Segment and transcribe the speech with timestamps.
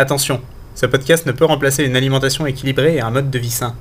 [0.00, 0.40] Attention,
[0.76, 3.74] ce podcast ne peut remplacer une alimentation équilibrée et un mode de vie sain.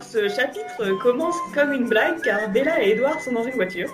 [0.00, 3.88] Ce chapitre commence comme une blague car Bella et Edouard sont dans une voiture.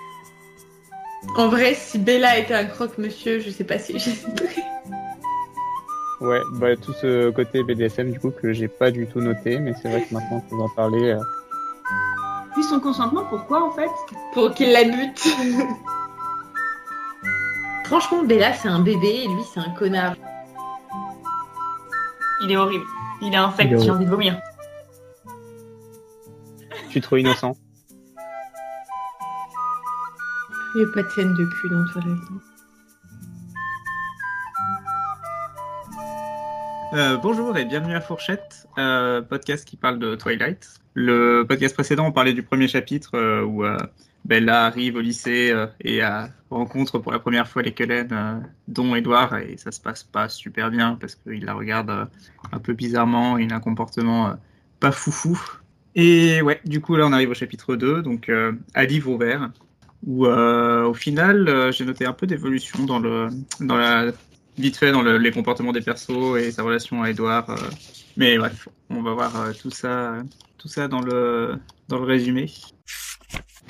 [1.37, 4.63] En vrai, si Bella était un croque-monsieur, je sais pas si j'hésiterais.
[6.19, 9.75] Ouais, bah tout ce côté BDSM du coup que j'ai pas du tout noté, mais
[9.79, 11.11] c'est vrai que maintenant que vous en parlez.
[11.11, 11.19] euh,
[12.53, 13.89] Puis son consentement, pourquoi en fait?
[14.33, 15.19] Pour qu'il la bute.
[17.85, 20.15] Franchement, Bella, c'est un bébé et lui, c'est un connard.
[22.41, 22.85] Il est horrible.
[23.21, 24.39] Il est infect, j'ai envie de vomir.
[26.85, 27.55] Je suis trop innocent?
[30.75, 32.19] Il n'y a pas de scène de cul dans Twilight.
[36.93, 40.82] Euh, bonjour et bienvenue à Fourchette, euh, podcast qui parle de Twilight.
[40.93, 43.77] Le podcast précédent, on parlait du premier chapitre euh, où euh,
[44.25, 48.95] Bella arrive au lycée euh, et euh, rencontre pour la première fois les Cullen, dont
[48.95, 52.07] Edward, et ça se passe pas super bien parce qu'il la regarde
[52.51, 54.35] un peu bizarrement, il a un comportement
[54.79, 55.39] pas foufou.
[55.95, 58.31] Et ouais, du coup là on arrive au chapitre 2, donc
[58.73, 59.49] à livre ouvert,
[60.05, 63.29] où au final j'ai noté un peu d'évolution dans, le,
[63.59, 64.11] dans la
[64.57, 67.47] vite fait dans le- les comportements des persos et sa relation à Edouard.
[68.17, 70.17] Mais bref, on va voir euh, tout ça,
[70.57, 71.55] tout ça dans le
[71.87, 72.51] dans le résumé.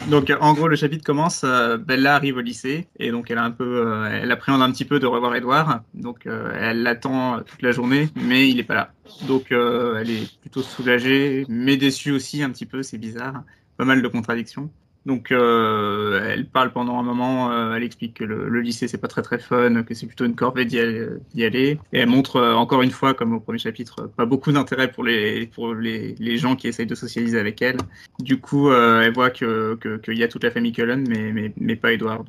[0.10, 3.38] Donc euh, en gros le chapitre commence, euh, Bella arrive au lycée et donc elle
[3.38, 7.62] a un peu, elle appréhende un petit peu de revoir Edouard, donc elle l'attend toute
[7.62, 8.94] la journée, mais il est pas là.
[9.28, 13.44] Donc elle est plutôt soulagée, mais déçue aussi un petit peu, c'est bizarre,
[13.78, 14.70] pas mal de contradictions.
[15.06, 18.98] Donc euh, elle parle pendant un moment, euh, elle explique que le, le lycée c'est
[18.98, 21.78] pas très très fun, que c'est plutôt une corvée d'y aller.
[21.92, 25.04] Et elle montre euh, encore une fois, comme au premier chapitre, pas beaucoup d'intérêt pour
[25.04, 27.78] les pour les, les gens qui essayent de socialiser avec elle.
[28.20, 31.34] Du coup, euh, elle voit que que- qu'il y a toute la famille Cullen, mais
[31.34, 32.26] mais, mais pas Edward.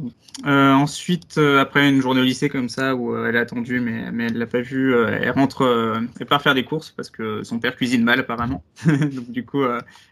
[0.46, 4.26] Euh, ensuite, après une journée au lycée comme ça où elle a attendu, mais mais
[4.26, 7.76] elle l'a pas vu, elle rentre, elle part faire des courses parce que son père
[7.76, 8.64] cuisine mal apparemment.
[8.86, 9.62] Donc du coup,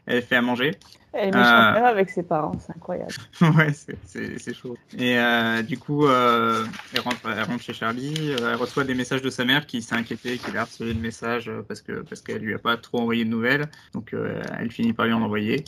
[0.07, 0.73] elle fait à manger.
[1.15, 1.73] Elle est méchante Euh.
[1.75, 3.13] même avec ses parents, c'est incroyable.
[3.57, 4.77] ouais, c'est- chaud.
[4.97, 6.65] Et euh, du coup, euh,
[6.95, 9.83] elle, rentre, elle rentre chez Charlie, euh, elle reçoit des messages de sa mère qui
[9.83, 12.77] s'est inquiétée, qu'il a harcelé de messages euh, parce que parce qu'elle lui a pas
[12.77, 13.67] trop envoyé de nouvelles.
[13.95, 15.65] Donc euh, elle finit par lui en envoyer.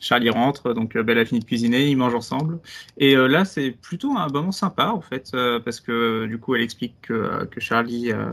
[0.00, 2.60] Charlie rentre, donc euh, Belle a fini de cuisiner, ils mangent ensemble.
[2.98, 6.54] Et euh, là, c'est plutôt un moment sympa en fait, euh, parce que du coup,
[6.54, 8.30] elle explique que, que Charlie euh,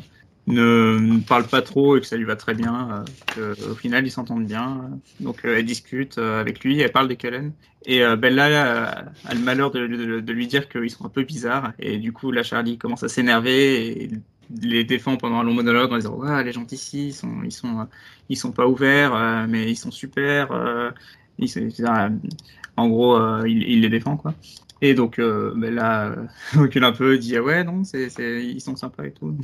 [0.48, 3.04] ne, parle pas trop et que ça lui va très bien,
[3.38, 4.90] euh, au final, ils s'entendent bien.
[5.20, 7.54] Donc euh, elle discute euh, avec lui, elle parle des Cullen.
[7.86, 11.74] Et euh, Bella a le malheur de, lui dire qu'ils sont un peu bizarres.
[11.80, 14.12] Et du coup, là, Charlie commence à s'énerver et
[14.62, 17.52] les défend pendant un long monologue en disant ouais, les gens d'ici, ils sont, ils
[17.52, 17.88] sont,
[18.30, 20.52] ils sont pas ouverts, mais ils sont super.
[22.78, 24.34] en gros, il, les défend quoi.
[24.82, 26.16] Et donc, euh, Bella
[26.54, 29.38] recule un peu, dit ah ouais non, c'est, ils sont sympas et tout.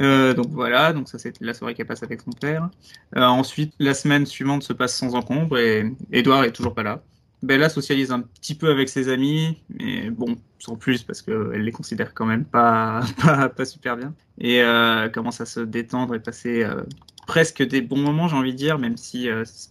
[0.00, 2.70] Euh, donc voilà, donc ça c'était la soirée qu'elle passe avec son père.
[3.16, 7.02] Euh, ensuite, la semaine suivante se passe sans encombre et Edouard est toujours pas là.
[7.42, 11.72] Bella socialise un petit peu avec ses amis, mais bon, sans plus parce qu'elle les
[11.72, 14.14] considère quand même pas, pas, pas super bien.
[14.38, 16.82] Et euh, commence à se détendre et passer euh,
[17.26, 19.28] presque des bons moments, j'ai envie de dire, même si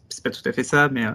[0.10, 1.06] c'est pas tout à fait ça, mais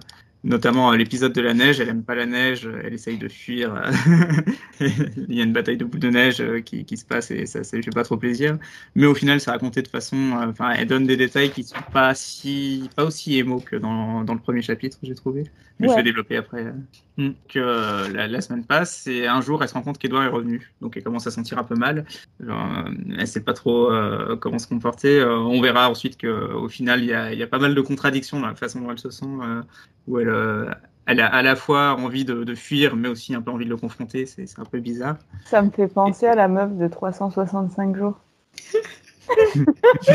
[0.44, 3.74] notamment euh, l'épisode de la neige, elle aime pas la neige, elle essaye de fuir.
[4.80, 7.46] Il y a une bataille de boules de neige euh, qui, qui se passe et
[7.46, 8.58] ça, ça lui fait pas trop plaisir.
[8.94, 11.76] Mais au final, c'est raconté de façon, euh, enfin, elle donne des détails qui sont
[11.92, 15.44] pas si, pas aussi émo que dans, dans le premier chapitre, j'ai trouvé.
[15.78, 16.72] Mais je vais développer après.
[17.18, 20.28] Donc euh, la, la semaine passe et un jour, elle se rend compte qu'Edouard est
[20.28, 20.72] revenu.
[20.80, 22.06] Donc elle commence à se sentir un peu mal.
[22.40, 25.20] Genre, euh, elle sait pas trop euh, comment se comporter.
[25.20, 28.40] Euh, on verra ensuite qu'au final, il y a, y a pas mal de contradictions
[28.40, 29.62] dans la façon dont elle se sent, euh,
[30.06, 30.70] où elle, euh,
[31.06, 33.70] elle a à la fois envie de, de fuir, mais aussi un peu envie de
[33.70, 34.26] le confronter.
[34.26, 35.16] C'est un peu bizarre.
[35.44, 38.18] Ça me fait penser à la meuf de 365 jours.
[38.48, 40.14] C'est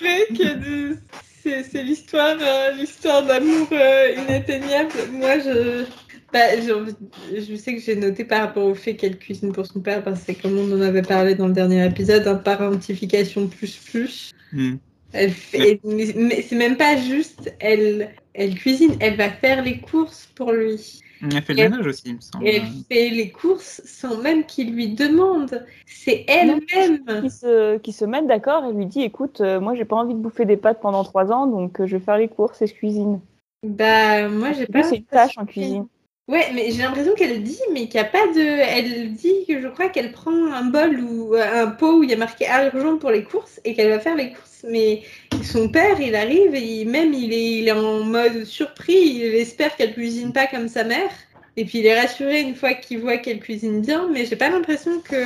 [0.00, 0.96] vrai que
[1.42, 4.92] c'est l'histoire euh, l'histoire d'amour euh, inatteignable.
[5.12, 5.84] Moi, je,
[6.32, 10.02] bah, je sais que j'ai noté par rapport au fait qu'elle cuisine pour son père,
[10.02, 13.76] parce que c'est comme on en avait parlé dans le dernier épisode, un parentification plus
[13.76, 14.32] plus.
[14.52, 14.76] Hmm.
[15.12, 20.30] Elle fait, mais, c'est même pas juste, elle, elle cuisine, elle va faire les courses
[20.34, 21.00] pour lui.
[21.22, 22.46] Elle fait le ménage aussi, il me semble.
[22.46, 25.66] Elle fait les courses sans même qu'il lui demande.
[25.86, 27.22] C'est elle-même.
[27.22, 30.14] Qui se, qui se mettent d'accord et lui dit écoute, euh, moi j'ai pas envie
[30.14, 32.66] de bouffer des pâtes pendant 3 ans, donc euh, je vais faire les courses et
[32.66, 33.20] je cuisine.
[33.62, 34.82] Bah, moi, j'ai pas.
[34.82, 35.86] c'est une tâche en cuisine.
[36.30, 38.40] Ouais, mais j'ai l'impression qu'elle dit, mais qu'il n'y a pas de.
[38.40, 42.12] Elle dit que je crois qu'elle prend un bol ou un pot où il y
[42.12, 44.64] a marqué argent pour les courses et qu'elle va faire les courses.
[44.68, 45.02] Mais
[45.42, 48.92] son père, il arrive et il- même il est, il est en mode surpris.
[48.96, 51.10] Il espère qu'elle cuisine pas comme sa mère.
[51.56, 54.50] Et puis il est rassuré une fois qu'il voit qu'elle cuisine bien, mais j'ai pas
[54.50, 55.24] l'impression que.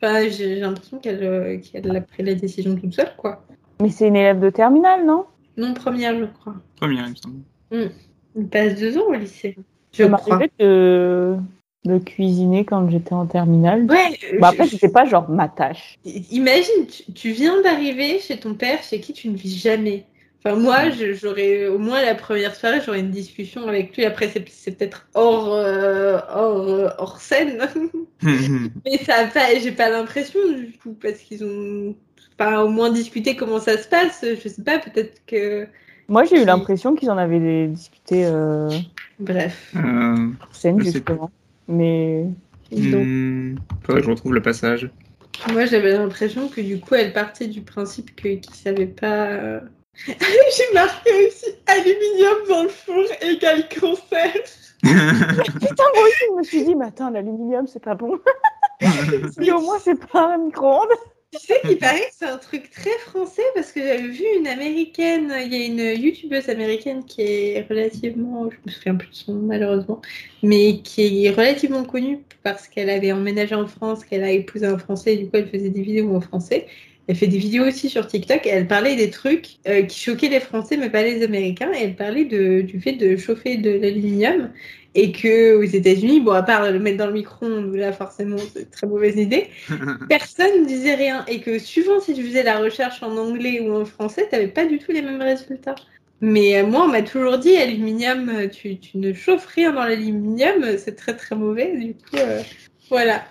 [0.00, 3.44] Enfin, j'ai l'impression qu'elle euh, qu'elle a pris la décision toute seule, quoi.
[3.82, 5.26] Mais c'est une élève de terminale, non?
[5.58, 6.54] Non, première, je crois.
[6.76, 7.90] Première, il me semble.
[8.36, 9.56] Il passe deux ans au lycée.
[9.92, 11.36] Je m'arrivait de...
[11.84, 13.86] de cuisiner quand j'étais en terminale.
[13.86, 15.98] Ouais, Bah je- après, c'était pas genre ma tâche.
[16.30, 20.04] Imagine, tu, tu viens d'arriver chez ton père, chez qui tu ne vis jamais.
[20.44, 24.04] Enfin, moi, je- j'aurais au moins la première soirée, j'aurais une discussion avec lui.
[24.04, 27.68] Après, c'est c'est peut-être hors, euh, hors, euh, hors scène.
[28.84, 31.96] Mais ça pas, j'ai pas l'impression du tout, parce qu'ils ont
[32.36, 34.24] pas au moins discuté comment ça se passe.
[34.24, 35.66] Je sais pas, peut-être que.
[36.08, 36.46] Moi, j'ai eu Si.
[36.46, 38.70] l'impression qu'ils en avaient discuté euh,
[39.20, 39.72] Bref.
[39.76, 41.30] Euh, scène, justement.
[41.68, 42.26] Mais
[42.70, 44.90] faudrait que je retrouve le passage.
[45.52, 49.26] moi, j'avais l'impression que du coup, elle partait du principe qu'ils savaient pas.
[49.26, 49.60] euh.
[50.06, 54.32] j'ai marqué aussi aluminium dans le four égale cancer.
[54.82, 58.18] putain, moi aussi, je me suis dit, mais attends, l'aluminium, c'est pas bon.
[59.40, 60.86] Si au moins, c'est pas un micro-ondes.
[61.30, 64.46] Tu sais qu'il paraît que c'est un truc très français parce que j'avais vu une
[64.46, 69.14] américaine, il y a une youtubeuse américaine qui est relativement, je me souviens plus de
[69.14, 70.00] son nom malheureusement,
[70.42, 74.78] mais qui est relativement connue parce qu'elle avait emménagé en France, qu'elle a épousé un
[74.78, 76.66] Français et du coup elle faisait des vidéos en français.
[77.08, 80.28] Elle fait des vidéos aussi sur TikTok et elle parlait des trucs euh, qui choquaient
[80.30, 81.70] les Français mais pas les Américains.
[81.78, 84.50] Elle parlait de, du fait de chauffer de l'aluminium
[84.94, 88.36] et que aux États-Unis, bon à part le mettre dans le micro-ondes, où là forcément
[88.38, 89.48] c'est une très mauvaise idée,
[90.08, 93.74] personne ne disait rien et que suivant si tu faisais la recherche en anglais ou
[93.74, 95.76] en français, tu n'avais pas du tout les mêmes résultats.
[96.20, 99.84] Mais euh, moi, on m'a toujours dit aluminium, euh, tu, tu ne chauffes rien dans
[99.84, 101.76] l'aluminium, euh, c'est très très mauvais.
[101.76, 102.42] Du coup, euh,
[102.90, 103.22] voilà.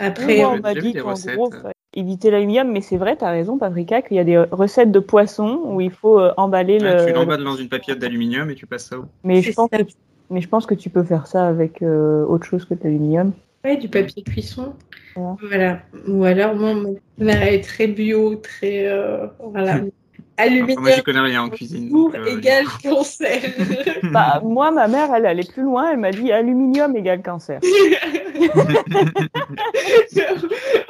[0.00, 1.50] Après, Moi, on m'a dit qu'en gros,
[1.94, 5.60] éviter l'aluminium, mais c'est vrai, t'as raison, Paprika, qu'il y a des recettes de poisson
[5.64, 7.06] où il faut euh, emballer Ouais, le.
[7.06, 9.04] Tu l'emballes dans une papillote d'aluminium et tu passes ça au.
[9.24, 9.78] Mais je pense ça.
[9.78, 9.94] que tu...
[10.32, 13.32] mais je pense que tu peux faire ça avec euh, autre chose que de l'aluminium.
[13.64, 14.74] Ouais, du papier cuisson.
[15.14, 15.36] Voilà.
[15.42, 15.78] Voilà.
[16.08, 18.86] Ou alors, moi, ma mère est très bio, très.
[18.86, 19.80] euh, voilà.
[20.38, 21.90] Aluminium moi, j'y connais rien en cuisine.
[21.90, 23.40] pour euh, égale cancer.
[24.10, 27.60] Bah, moi, ma mère, elle allait plus loin, elle m'a dit aluminium égale cancer.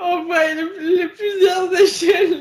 [0.02, 2.40] On voit les, les plusieurs échelles.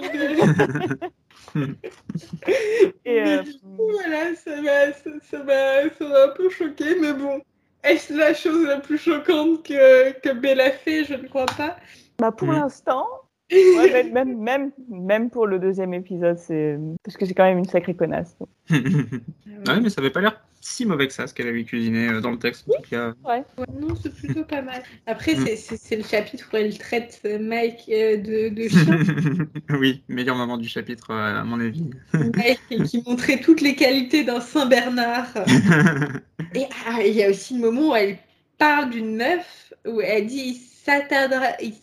[3.05, 6.95] Et, euh, du coup, voilà, ça m'a ça, ça m'a- ça m'a un peu choqué,
[6.99, 7.41] mais bon.
[7.83, 11.03] Est-ce la chose la plus choquante que, que Bella fait?
[11.03, 11.77] Je ne crois pas.
[12.19, 12.53] bah, pour Mhm.
[12.53, 13.07] l'instant,
[13.51, 17.57] ouais, même, même, même, même pour le deuxième épisode, c'est parce que c'est quand même
[17.57, 18.37] une sacrée connasse.
[18.39, 18.49] donc.
[18.69, 22.21] ouais, mais ça avait pas l'air si mauvais que ça, ce qu'elle avait cuisiné euh,
[22.21, 22.65] dans le texte.
[22.69, 23.13] En tout cas.
[23.25, 23.43] Ouais,
[23.79, 24.81] non, c'est plutôt pas mal.
[25.07, 25.47] Après, Mm.
[25.57, 28.99] c'est- le chapitre où elle traite euh, Mike euh, de, de chien.
[29.79, 31.89] oui, meilleur moment du chapitre, à mon avis.
[32.13, 35.33] Mike qui montrait toutes les qualités d'un Saint-Bernard.
[36.55, 38.17] Et ah, il y a aussi le moment où elle
[38.57, 41.73] parle d'une meuf où elle dit il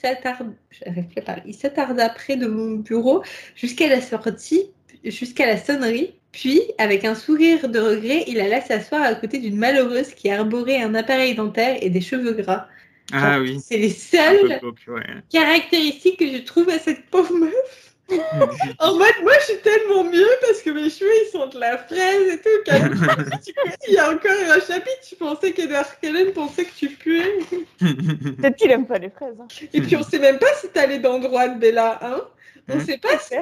[1.54, 3.22] s'attarda près de mon bureau
[3.54, 4.60] jusqu'à la sortie,
[5.04, 6.14] jusqu'à la sonnerie.
[6.32, 10.80] Puis, avec un sourire de regret, il alla s'asseoir à côté d'une malheureuse qui arborait
[10.82, 12.68] un appareil dentaire et des cheveux gras.
[13.12, 13.58] ah oui.
[13.64, 15.02] C'est les seules ouais.
[15.30, 17.94] caractéristiques que je trouve à cette pauvre meuf.
[18.78, 21.76] En mode, moi, je suis tellement mieux parce que mes cheveux, ils sont de la
[21.76, 22.72] fraise et tout.
[23.88, 27.38] Il y a encore un chapitre, tu pensais qu'Edward Cullen pensait que tu puais.
[27.80, 29.34] Peut-être qu'il aime pas les fraises.
[29.38, 29.46] hein.
[29.74, 32.22] Et puis, on sait même pas si t'allais dans droite, Bella, hein.
[32.70, 32.84] On Mhm.
[32.84, 33.34] sait pas si.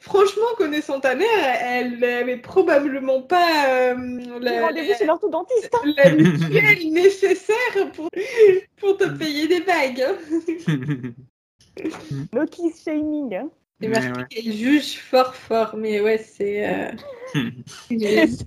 [0.00, 1.28] Franchement, connaissant ta mère,
[1.60, 3.94] elle avait probablement pas euh,
[4.40, 5.70] la, Rendez-vous chez l'orthodontiste.
[5.74, 5.92] hein.
[5.96, 8.08] la mutuelle nécessaire pour,
[8.78, 10.02] pour te payer des bagues.
[10.02, 10.16] hein.
[12.32, 13.34] No kiss shaming.
[13.34, 13.50] Hein.
[13.80, 14.26] C'est marqué ouais.
[14.28, 16.68] qu'elle juge fort fort, mais ouais, c'est...
[16.68, 16.90] euh,
[17.88, 17.94] C'est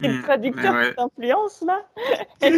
[0.01, 0.89] le traducteur ouais.
[0.89, 1.85] qui t'influence là.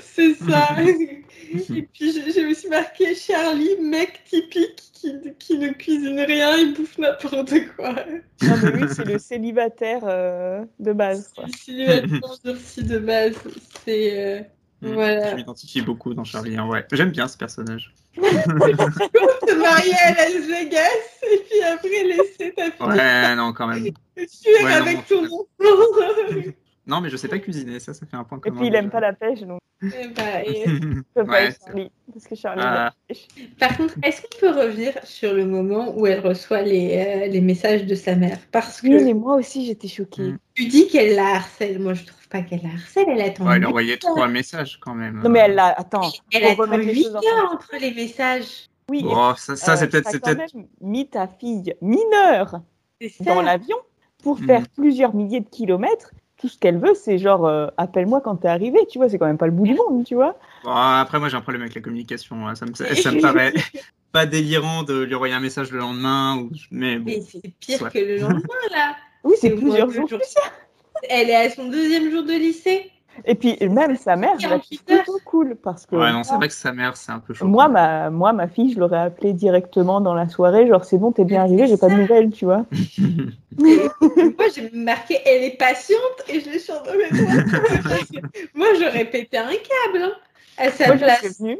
[0.00, 0.76] C'est ça.
[0.82, 6.98] Et puis j'ai aussi marqué Charlie, mec typique qui, qui ne cuisine rien, il bouffe
[6.98, 7.94] n'importe quoi.
[8.42, 11.32] Non, mais lui, c'est le célibataire euh, de base.
[11.34, 11.44] quoi.
[11.44, 12.00] A
[12.44, 13.36] durci de base,
[13.84, 14.18] c'est.
[14.18, 14.42] euh,
[14.82, 15.34] Je Voilà.
[15.34, 16.58] m'identifie beaucoup dans Charlie.
[16.58, 16.86] en vrai.
[16.92, 17.94] J'aime bien ce personnage.
[18.22, 20.88] Se marier à Las Vegas
[21.22, 23.82] et puis après laisser ta fille Ouais, non, quand même.
[23.82, 26.52] fuir Ouais, avec ton suis enfant.
[26.86, 28.60] Non, mais je sais pas cuisiner, ça, ça fait un point Et commun.
[28.60, 30.64] puis il aime pas la pêche, donc Eh bah, et-
[31.20, 31.90] Ouais, Charlie.
[32.12, 32.92] Parce que Charlie Ah.
[33.60, 37.42] Par contre, est-ce qu'on peut revenir sur le moment où elle reçoit les, euh, les
[37.42, 38.38] messages de sa mère?
[38.52, 40.22] Parce que Oui, mais moi aussi j'étais choquée.
[40.22, 40.38] Mm.
[40.58, 41.78] Tu dis qu'elle la harcèle.
[41.78, 43.06] Moi, je trouve pas qu'elle la harcèle.
[43.08, 43.46] Elle attend.
[43.46, 45.22] Ouais, elle huit a envoyé trois messages quand même.
[45.22, 45.68] Non, mais elle l'a.
[45.68, 46.10] Attends.
[46.32, 48.68] Elle attend remettre les 8 choses en heures entre les messages.
[48.90, 50.36] Oui, et, Oh, ça, ça euh, c'est peut-être.
[50.36, 52.60] même mis ta fille mineure
[53.20, 53.76] dans l'avion
[54.24, 58.36] pour faire plusieurs milliers de kilomètres tout ce qu'elle veut, c'est genre euh, appelle-moi quand
[58.36, 60.38] t'es arrivé, tu vois, c'est quand même pas le bout du monde, tu vois.
[60.62, 62.46] Bon, après, moi, j'ai un problème avec la communication.
[62.46, 62.54] hein.
[62.54, 63.52] Ça me, ça me paraît
[64.12, 66.36] pas délirant de lui envoyer un message le lendemain.
[66.36, 66.50] Ou...
[66.70, 67.06] Mais bon.
[67.06, 67.90] Mais c'est pire soit.
[67.90, 68.96] que le lendemain, là.
[69.24, 70.08] Oui, c'est C'est plusieurs jours.
[71.08, 72.90] Elle est à son deuxième jour de lycée.
[73.24, 75.02] Et puis même sa mère, je la trouve 48 heures.
[75.04, 77.46] plutôt cool parce que Ouais, non, c'est vrai que sa mère, c'est un peu chaud.
[77.46, 81.10] moi, ma, moi, ma fille, je l'aurais appelée directement dans la soirée, genre c'est bon,
[81.10, 82.64] t'es bien arrivé, j'ai pas de nouvelles, tu vois.
[83.58, 85.98] Moi, j'ai marqué elle est patiente
[86.28, 87.10] et je l'ai surnommée.
[88.54, 90.12] Moi, j'aurais pété un câble hein,
[90.56, 91.18] à sa Moi, je place.
[91.20, 91.58] suis venue.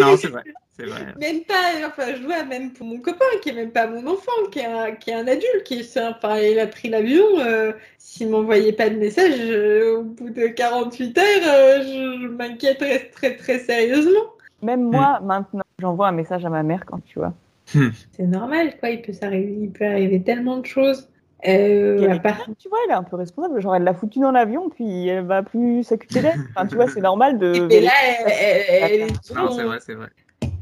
[0.00, 0.42] non, c'est vrai.
[0.76, 1.14] C'est vrai.
[1.20, 4.32] Même pas, enfin, je vois même pour mon copain qui est même pas mon enfant,
[4.50, 7.24] qui est un, qui est un adulte, qui est, enfin, il a pris l'avion.
[7.38, 12.26] euh, S'il m'envoyait pas de message, euh, au bout de 48 heures, euh, je, je
[12.26, 14.32] m'inquiéterais très très sérieusement.
[14.62, 17.34] Même moi, maintenant, j'envoie un message à ma mère quand tu vois.
[17.66, 18.90] C'est normal, quoi.
[18.90, 21.08] Il peut s'arriver, il peut arriver tellement de choses.
[21.46, 23.60] Euh, part- tu vois, elle est un peu responsable.
[23.60, 26.38] Genre, elle l'a foutu dans l'avion, puis elle va plus s'occuper d'elle.
[26.54, 27.68] Enfin, tu vois, c'est normal de.
[27.70, 27.90] Et là,
[28.26, 30.08] elle, elle- elle est Non, c'est vrai, c'est vrai.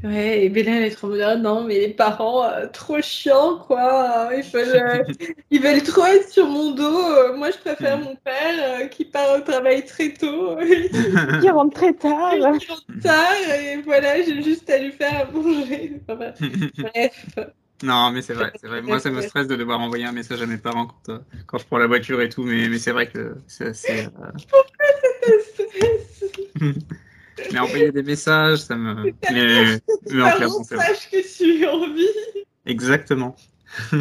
[0.03, 3.01] Ouais, et Bella, elle est trop en mode, Ah non, mais les parents, euh, trop
[3.01, 4.29] chiants, quoi.
[4.35, 5.03] Ils veulent, euh,
[5.49, 6.83] ils veulent trop être sur mon dos.
[6.83, 10.57] Euh, moi, je préfère mon père euh, qui part au travail très tôt,
[11.41, 12.31] Qui rentre très tard.
[12.33, 13.31] qui rentre tard,
[13.61, 16.01] et voilà, j'ai juste à lui faire à manger.
[16.09, 16.33] Enfin,
[16.77, 17.25] bref.
[17.81, 18.81] Non, mais c'est vrai, c'est vrai.
[18.81, 21.57] Moi, ça me stresse de devoir envoyer un message à mes parents quand, euh, quand
[21.57, 24.07] je prends la voiture et tout, mais, mais c'est vrai que c'est assez.
[26.61, 26.71] euh,
[27.51, 29.03] Mais envoyer des messages, ça me.
[29.03, 29.79] Mais,
[30.11, 30.85] mais en c'est vrai.
[30.85, 32.07] sache que je suis en vie.
[32.65, 33.35] Exactement.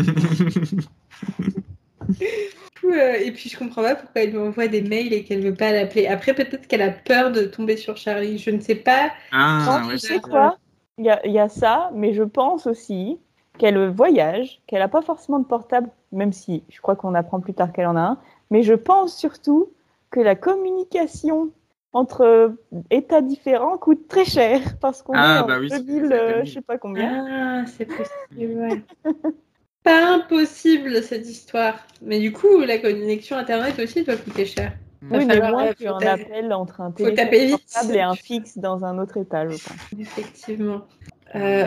[2.85, 5.73] Et puis, je comprends pas pourquoi elle lui envoie des mails et qu'elle veut pas
[5.73, 6.07] l'appeler.
[6.09, 8.39] Après, peut-être qu'elle a peur de tomber sur Charlie.
[8.39, 9.13] Je ne sais pas.
[9.31, 10.59] ah, ouais, tu sais quoi?
[10.99, 13.19] Il y a, il y a ça, mais je pense aussi
[13.59, 17.55] qu'elle voyage, qu'elle n'a pas forcément de portable, même si je crois qu'on apprend plus
[17.55, 18.19] tard qu'elle en a un.
[18.51, 19.71] Mais je pense surtout
[20.11, 21.51] que la communication
[21.93, 22.55] entre
[22.91, 26.15] États différents coûte très cher parce qu'on Ah, est en bah oui, c'est- 2000, c'est
[26.15, 26.47] euh, 2000.
[26.49, 27.27] je sais pas combien.
[27.29, 28.81] Ah, c'est possible, ouais.
[29.85, 31.85] Pas impossible cette histoire.
[32.03, 34.73] Mais du coup, la connexion internet aussi doit coûter cher.
[35.03, 37.67] Va Oui, mais moins euh, qu'un appel entre un faut taper téléphone vite.
[37.73, 39.51] portable et un fixe dans un autre étage.
[39.51, 39.77] je pense.
[39.99, 40.83] Effectivement.
[41.35, 41.67] Euh,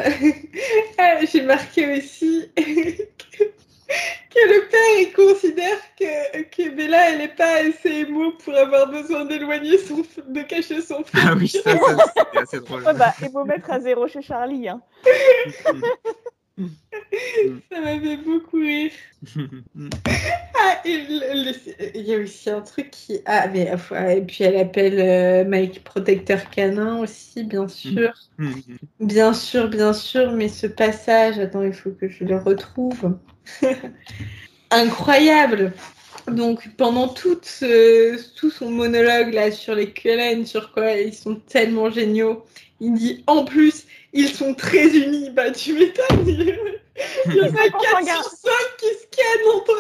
[0.98, 2.50] ah, J'ai marqué aussi
[3.88, 8.88] que le père il considère que, que Bella elle n'est pas assez émo pour avoir
[8.90, 11.22] besoin d'éloigner son f- de cacher son fils.
[11.26, 11.78] Ah oui, ça, ça,
[12.18, 12.84] c'était assez drôle.
[12.84, 14.68] Ouais, bah, il faut mettre à zéro chez Charlie.
[14.68, 14.82] Hein.
[17.72, 18.92] Ça m'avait beaucoup rire.
[20.58, 23.20] Ah, le- il y a aussi un truc qui.
[23.26, 23.70] Ah, mais
[24.18, 28.12] et puis elle appelle euh, Mike protecteur canin aussi, bien sûr.
[29.00, 33.18] Bien sûr, bien sûr, mais ce passage, attends, il faut que je le retrouve.
[34.72, 35.74] Incroyable!
[36.28, 41.36] Donc pendant tout, ce- tout son monologue là sur les QLN, sur quoi ils sont
[41.36, 42.46] tellement géniaux,
[42.80, 43.85] il dit en plus
[44.16, 45.30] ils sont très unis.
[45.30, 47.70] Bah tu m'étonnes, il y en a
[48.02, 49.72] 4 sur 5 qui se cannent entre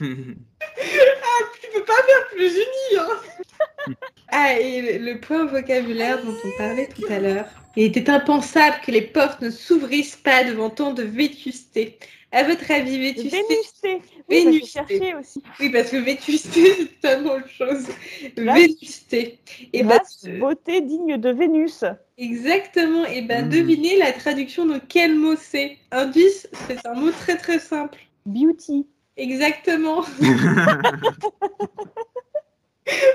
[0.00, 0.34] eux.
[0.76, 3.92] Ah, tu peux pas faire plus unis hein.
[4.32, 7.46] Ah et le, le point vocabulaire dont on parlait tout à l'heure.
[7.76, 11.98] Il était impensable que les portes ne s'ouvrissent pas devant tant de vétusté.
[12.32, 13.42] À votre avis, vétusté?
[13.48, 14.02] Vénusté.
[14.28, 14.60] Oui, ça, Vénusté.
[14.88, 15.42] j'ai cherché aussi.
[15.60, 17.86] Oui, parce que vétusté, c'est tellement autre chose.
[18.36, 19.38] Là, Vétusté.
[19.72, 21.84] Et Vaste beauté digne de Vénus.
[22.18, 23.04] Exactement.
[23.06, 23.48] Et ben, Mm.
[23.50, 25.78] devinez la traduction de quel mot c'est.
[25.90, 27.98] Indice, c'est un mot très très simple.
[28.26, 28.86] Beauty.
[29.16, 30.02] Exactement.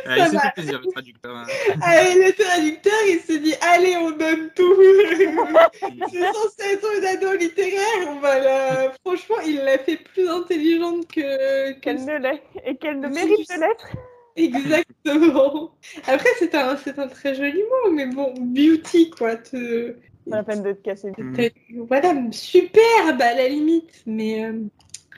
[0.08, 1.36] Ah, il s'est fait plaisir, le traducteur.
[1.36, 1.46] hein.
[1.84, 4.75] Ah, et le traducteur, il s'est dit, allez, on donne tout.
[6.12, 8.08] c'est censé être une ado littéraire.
[8.08, 8.94] On va la...
[9.06, 11.74] Franchement, il l'a fait plus intelligente que...
[11.74, 12.41] que Qu'elle ne l'est.
[12.65, 13.88] Et qu'elle ne mérite de l'être.
[14.36, 15.75] Exactement.
[16.07, 19.36] Après, c'est un, c'est un très joli mot, mais bon, beauty, quoi.
[19.36, 19.91] Te...
[20.29, 21.12] Pas la peine de te casser.
[21.17, 21.33] Mm.
[21.36, 21.51] te-
[21.88, 24.45] Voilà, superbe à la limite, mais...
[24.45, 24.63] euh,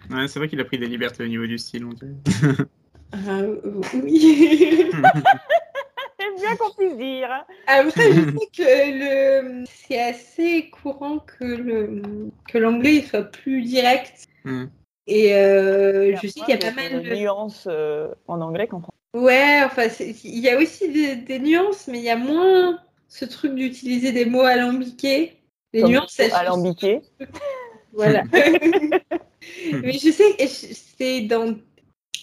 [0.09, 1.85] Ouais, c'est vrai qu'il a pris des libertés au niveau du style.
[1.85, 2.11] on dirait.
[3.27, 3.61] euh,
[3.93, 4.89] oui.
[6.19, 7.29] C'est bien qu'on puisse dire.
[7.67, 9.63] Après, je sais que le...
[9.65, 12.01] c'est assez courant que le
[12.47, 14.27] que l'anglais soit plus direct.
[14.43, 14.65] Mm.
[15.07, 17.15] Et euh, je sais qu'il y a pas il mal de...
[17.15, 18.97] nuances euh, en anglais qu'en français.
[19.13, 19.87] Ouais, enfin,
[20.23, 24.11] il y a aussi des, des nuances, mais il y a moins ce truc d'utiliser
[24.13, 25.33] des mots alambiqués.
[25.73, 27.01] Les Comme nuances, elles sont- alambiqué.
[27.93, 28.23] Voilà.
[29.83, 31.55] Mais je sais, c'est dans.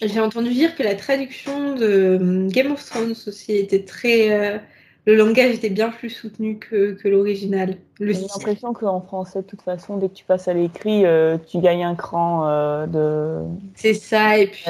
[0.01, 4.31] J'ai entendu dire que la traduction de hum, Game of Thrones aussi était très.
[4.33, 4.59] euh,
[5.05, 7.77] Le langage était bien plus soutenu que, que l'original.
[8.01, 11.37] Le J'ai l'impression qu'en français, de toute façon, dès que tu passes à l'écrit, euh,
[11.37, 13.43] tu gagnes un cran euh, de
[13.75, 14.65] C'est ça, et puis.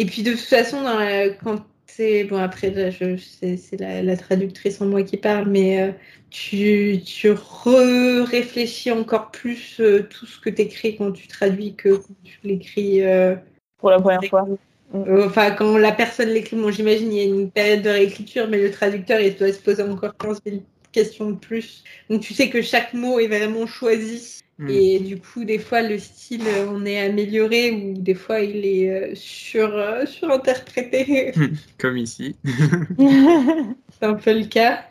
[0.00, 2.72] Et puis de toute façon, dans la- quand c'est bon après,
[3.18, 5.92] c'est, la, la traductrice en moi qui parle, mais euh,
[6.30, 11.96] tu, tu réfléchis encore plus euh, tout ce que tu écris quand tu traduis que
[11.96, 13.02] quand tu l'écris.
[13.02, 13.36] euh,
[13.78, 14.48] Pour la première fois.
[14.94, 18.58] Enfin, quand la personne l'écrit, bon, j'imagine il y a une période de réécriture, mais
[18.62, 21.84] le traducteur, il doit se poser encore 15 000 questions de plus.
[22.08, 24.40] Donc, tu sais que chaque mot est vraiment choisi.
[24.58, 24.68] Mm.
[24.68, 28.64] Et du coup, des fois, le style euh, en est amélioré ou des fois, il
[28.64, 31.32] est euh, sur, euh, surinterprété.
[31.78, 32.36] Comme ici.
[32.46, 34.86] C'est un peu le cas.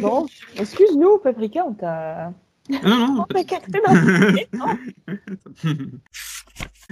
[0.00, 0.26] bon,
[0.58, 2.32] excuse-nous, Paprika, on t'a.
[2.70, 3.26] Non, non, On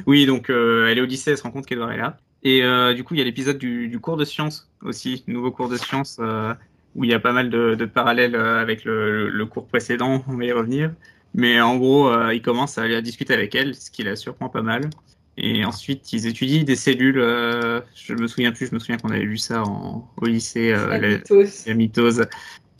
[0.06, 2.18] Oui, donc euh, elle est au lycée, elle se rend compte qu'Edouard est là.
[2.42, 5.50] Et euh, du coup, il y a l'épisode du, du cours de sciences aussi, nouveau
[5.50, 6.54] cours de sciences, euh,
[6.96, 10.24] où il y a pas mal de, de parallèles euh, avec le, le cours précédent,
[10.28, 10.94] on va y revenir.
[11.34, 14.16] Mais en gros, euh, il commence à aller à discuter avec elle, ce qui la
[14.16, 14.90] surprend pas mal.
[15.38, 17.18] Et ensuite, ils étudient des cellules.
[17.18, 20.72] euh, je me souviens plus, je me souviens qu'on avait vu ça en, au lycée,
[20.72, 21.66] euh, La mythos.
[21.66, 22.26] la mitose,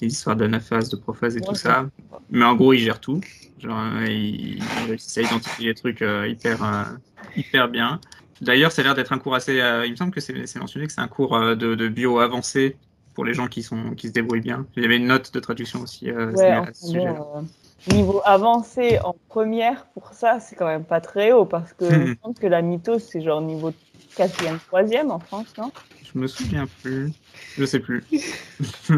[0.01, 1.91] les histoires d'anaphase, de prophase et Ouais, tout ça.
[2.31, 3.21] Mais en gros, il gère tout.
[3.59, 6.59] Genre, euh, il, il réussit à identifier les trucs euh, hyper,
[7.37, 8.01] hyper bien.
[8.41, 9.57] D'ailleurs, ça a l'air d'être un cours assez.
[9.85, 12.77] il me semble que c'est mentionné que c'est un cours de, de bio avancé
[13.17, 14.67] pour les gens qui, sont, qui se débrouillent bien.
[14.77, 17.43] Il y avait une note de traduction aussi euh, Ouais, à ce euh,
[17.91, 22.15] niveau avancé en première, pour ça, c'est quand même pas très haut parce que je
[22.21, 23.73] pense que la mythos, c'est genre niveau
[24.15, 25.73] quatrième, troisième en France, non?
[26.13, 27.11] Je me souviens plus.
[27.57, 28.05] Je sais plus.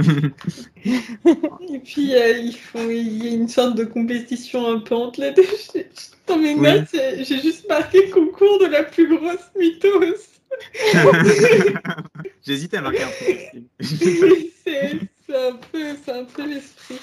[1.72, 5.20] Et puis, euh, ils font, il y a une sorte de compétition un peu entre
[5.20, 5.44] les deux.
[5.74, 5.88] J'ai-
[6.26, 6.60] Dans mes Oui.
[6.62, 10.37] notes, j'ai j'ai juste marqué concours de la plus grosse mythos.
[12.46, 13.84] J'hésitais à marquer un peu.
[13.84, 15.00] c'est
[15.36, 16.98] un peu, c'est un peu l'esprit.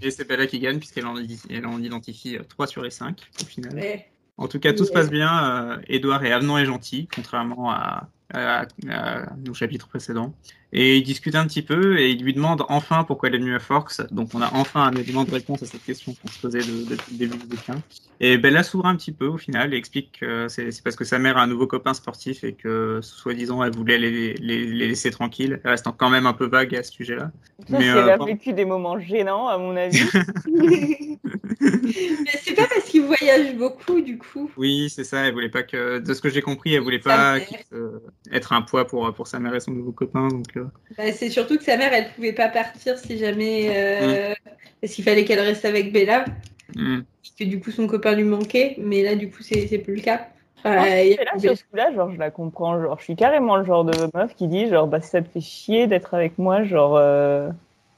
[0.00, 1.14] Et c'est Bella qui gagne puisqu'elle en,
[1.48, 3.74] elle en identifie 3 sur les 5 au final.
[3.74, 4.08] Ouais.
[4.36, 5.44] En tout cas, tout se passe bien.
[5.44, 10.34] Euh, Edouard est avenant et gentil, contrairement à, à, à nos chapitres précédents.
[10.74, 13.54] Et il discute un petit peu et il lui demande enfin pourquoi elle est venue
[13.54, 14.00] à Forks.
[14.10, 16.88] Donc on a enfin un élément de réponse à cette question qu'on se posait de-
[16.88, 17.74] depuis le début du bouquin.
[18.20, 21.18] Et Bella s'ouvre un petit peu au final et explique que c'est parce que sa
[21.18, 25.10] mère a un nouveau copain sportif et que soi-disant elle voulait les, les, les laisser
[25.10, 25.60] tranquilles.
[25.64, 27.32] Elle reste quand même un peu vague à ce sujet-là.
[27.68, 30.00] Ça, Mais, c'est euh, elle a vécu des moments gênants, à mon avis.
[31.60, 34.50] Mais c'est pas parce qu'il voyage beaucoup, du coup.
[34.56, 35.26] Oui, c'est ça.
[35.26, 37.38] Elle voulait pas que, de ce que j'ai compris, elle voulait pas
[38.30, 40.28] être un poids pour, pour sa mère et son nouveau copain.
[40.28, 40.61] Donc, euh,
[40.96, 43.68] Bah, c'est surtout que sa mère, elle pouvait pas partir si jamais.
[43.74, 44.34] euh,
[44.80, 46.24] Parce qu'il fallait qu'elle reste avec Bella.
[46.74, 47.00] hmm.
[47.22, 48.74] Parce que du coup, son copain lui manquait.
[48.78, 50.28] Mais là, du coup, c'est plus le cas.
[50.58, 52.80] Enfin, Non, il y a- mais là, sur ce coup-là, genre, je la comprends.
[52.80, 55.28] Genre, je suis carrément le genre de meuf qui dit, genre, bah, si ça te
[55.28, 57.48] fait chier d'être avec moi, genre, euh,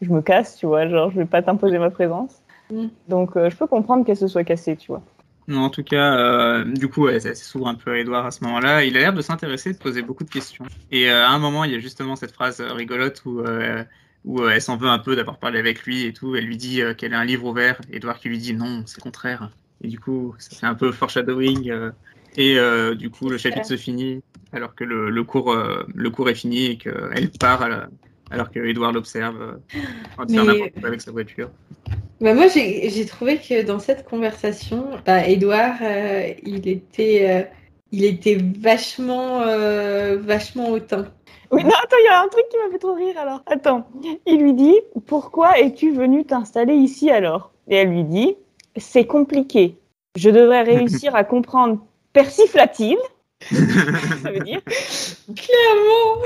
[0.00, 2.42] je me casse, tu vois, genre, je vais pas t'imposer ma présence.
[2.70, 2.86] Mm.
[3.08, 5.02] Donc, euh, je peux comprendre qu'elle se soit cassée, tu vois.
[5.46, 8.30] Non, en tout cas, euh, du coup, elle, elle s'ouvre un peu à Edouard à
[8.30, 8.84] ce moment-là.
[8.84, 10.64] Il a l'air de s'intéresser, de poser beaucoup de questions.
[10.90, 13.84] Et euh, à un moment, il y a justement cette phrase euh, rigolote où, euh,
[14.24, 16.34] où elle s'en veut un peu d'avoir parlé avec lui et tout.
[16.34, 17.78] Elle lui dit qu'elle a un livre ouvert.
[17.92, 19.50] Edouard qui lui dit non, c'est le contraire.
[19.82, 21.70] Et du coup, ça fait un peu foreshadowing.
[22.38, 22.58] et
[22.96, 25.54] du coup, le chapitre se finit alors que le, le cours,
[25.94, 27.68] le cours est fini et qu'elle part
[28.30, 29.58] alors que Edouard l'observe
[30.16, 30.46] en train
[30.82, 31.50] avec sa voiture.
[32.24, 37.42] Bah, moi, j'ai trouvé que dans cette conversation, bah, Edouard, euh, il était, euh,
[37.92, 41.04] il était vachement, euh, vachement hautain.
[41.50, 43.42] Oui, non, attends, il y a un truc qui m'a fait trop rire alors.
[43.44, 43.86] Attends,
[44.24, 47.52] il lui dit Pourquoi es-tu venu t'installer ici alors?
[47.68, 48.36] Et elle lui dit
[48.78, 49.76] C'est compliqué.
[50.16, 51.84] Je devrais réussir à comprendre
[52.14, 52.96] persiflate-t-il
[53.42, 54.62] Ça veut dire
[55.36, 56.24] Clairement,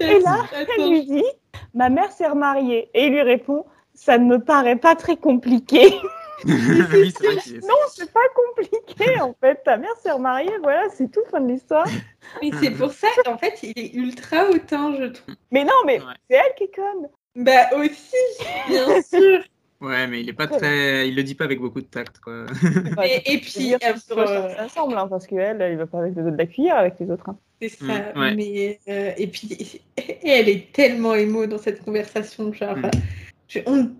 [0.00, 0.44] Et là,
[0.76, 1.24] Elle lui dit
[1.72, 2.90] Ma mère s'est remariée.
[2.94, 3.64] Et il lui répond
[3.96, 5.80] Ça ne me paraît pas très compliqué.
[6.44, 9.62] oui, vrai non, c'est pas compliqué en fait.
[9.64, 11.86] Ta mère s'est remariée, voilà, c'est tout, fin de l'histoire.
[12.42, 15.34] Mais c'est pour ça qu'en fait, il est ultra hautain, je trouve.
[15.50, 16.14] Mais non, mais Ouais.
[16.30, 17.08] c'est elle qui est conne.
[17.36, 18.16] Bah aussi,
[18.68, 19.40] bien sûr.
[19.80, 22.46] Ouais, mais il est pas très, il le dit pas avec beaucoup de tact, quoi.
[23.04, 25.98] Et, et puis, dire, euh, se ressemblent ensemble, hein, parce qu'elle, elle, il va pas
[25.98, 27.28] avec le dos de la cuillère avec les autres.
[27.28, 27.36] hein.
[27.60, 27.84] c'est ça.
[28.14, 28.34] Mm, ouais.
[28.34, 32.76] Mais euh, et puis, et elle est tellement émo dans cette conversation, genre.
[32.76, 32.90] Mm.
[33.48, 33.90] Je- on-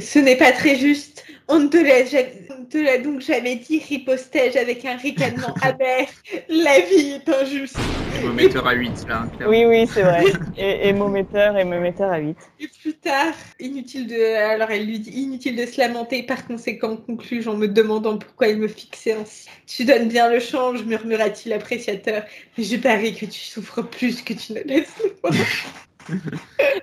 [0.00, 1.24] ce n'est pas très juste.
[1.46, 2.20] On ne te l'a ja-
[2.56, 6.08] on ne te l'a donc jamais dit, ripostai-je avec un ricanement amer.
[6.48, 7.76] La vie est injuste.
[8.22, 9.50] Mometteur à 8, là, clairement.
[9.54, 10.24] Oui, oui, c'est vrai.
[10.56, 12.34] et, et mometteur et mometteur à 8.
[12.60, 14.34] Et plus tard, inutile de.
[14.36, 16.22] Alors elle lui dit inutile de se lamenter.
[16.22, 19.46] Par conséquent, conclut en me demandant pourquoi il me fixait ainsi.
[19.66, 22.22] Tu donnes bien le change, murmura-t-il appréciateur.
[22.56, 25.34] Mais je parie que tu souffres plus que tu ne laisses voir.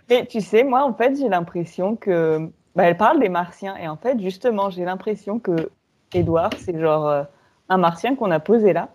[0.09, 2.49] Mais tu sais, moi, en fait, j'ai l'impression que.
[2.75, 3.75] Bah, elle parle des martiens.
[3.77, 5.69] Et en fait, justement, j'ai l'impression que
[6.13, 7.23] Edouard, c'est genre euh,
[7.69, 8.89] un martien qu'on a posé là.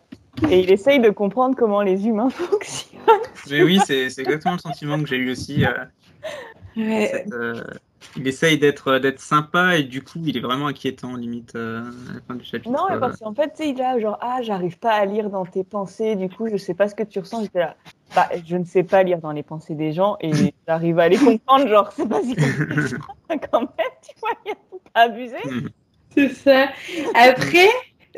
[0.50, 3.20] Et il essaye de comprendre comment les humains fonctionnent.
[3.50, 5.64] Mais oui, c'est exactement le sentiment que j'ai eu aussi.
[5.64, 5.72] euh,
[6.76, 7.08] Ouais.
[7.10, 7.62] cette, euh,
[8.16, 12.14] il essaye d'être d'être sympa et du coup, il est vraiment inquiétant, limite, euh, à
[12.14, 12.70] la fin du chapitre.
[12.70, 13.00] Non, mais euh.
[13.00, 15.44] parce qu'en fait, tu sais, il est là, genre, ah, j'arrive pas à lire dans
[15.44, 17.42] tes pensées, du coup, je sais pas ce que tu ressens.
[17.42, 17.76] J'étais là,
[18.14, 20.30] bah, je ne sais pas lire dans les pensées des gens et
[20.68, 22.96] j'arrive à les comprendre, genre, c'est pas si compliqué
[23.50, 25.36] quand même, tu vois, il faut pas abuser.
[26.14, 26.68] C'est ça.
[27.14, 27.68] Après,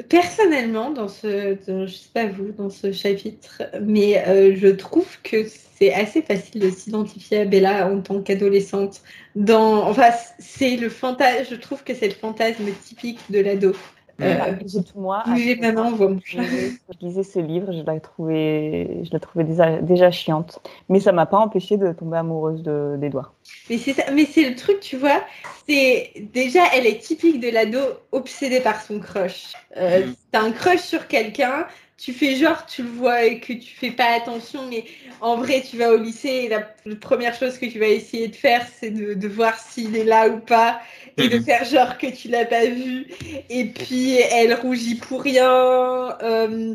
[0.09, 5.45] personnellement, dans ce, je sais pas vous, dans ce chapitre, mais euh, je trouve que
[5.79, 9.03] c'est assez facile de s'identifier à Bella en tant qu'adolescente.
[9.37, 11.47] Dans, enfin, c'est le fantasme.
[11.51, 13.75] Je trouve que c'est le fantasme typique de l'ado.
[14.20, 15.22] Euh, Bah, c'est tout moi.
[15.24, 16.42] à- maman, voit mon Je chat.
[16.42, 20.59] je lisais ce livre, je la trouvais, je la trouvais déjà, déjà chiante.
[20.88, 23.33] Mais ça m'a pas empêché de tomber amoureuse de- d'Edouard.
[23.70, 25.22] Mais c'est ça, mais c'est le truc, tu vois.
[25.68, 27.78] C'est déjà, elle est typique de l'ado
[28.11, 29.52] obsédée par son crush.
[29.76, 30.14] Euh, Mm.
[30.33, 31.66] T'as un crush sur quelqu'un,
[31.99, 34.85] tu fais genre, tu le vois et que tu fais pas attention, mais
[35.21, 38.29] en vrai, tu vas au lycée et la, la première chose que tu vas essayer
[38.29, 40.81] de faire, c'est de, de voir s'il est là ou pas
[41.19, 41.45] et de Mhm.
[41.45, 43.09] faire genre que tu l'as pas vu.
[43.51, 46.17] Et puis, elle rougit pour rien.
[46.23, 46.75] euh,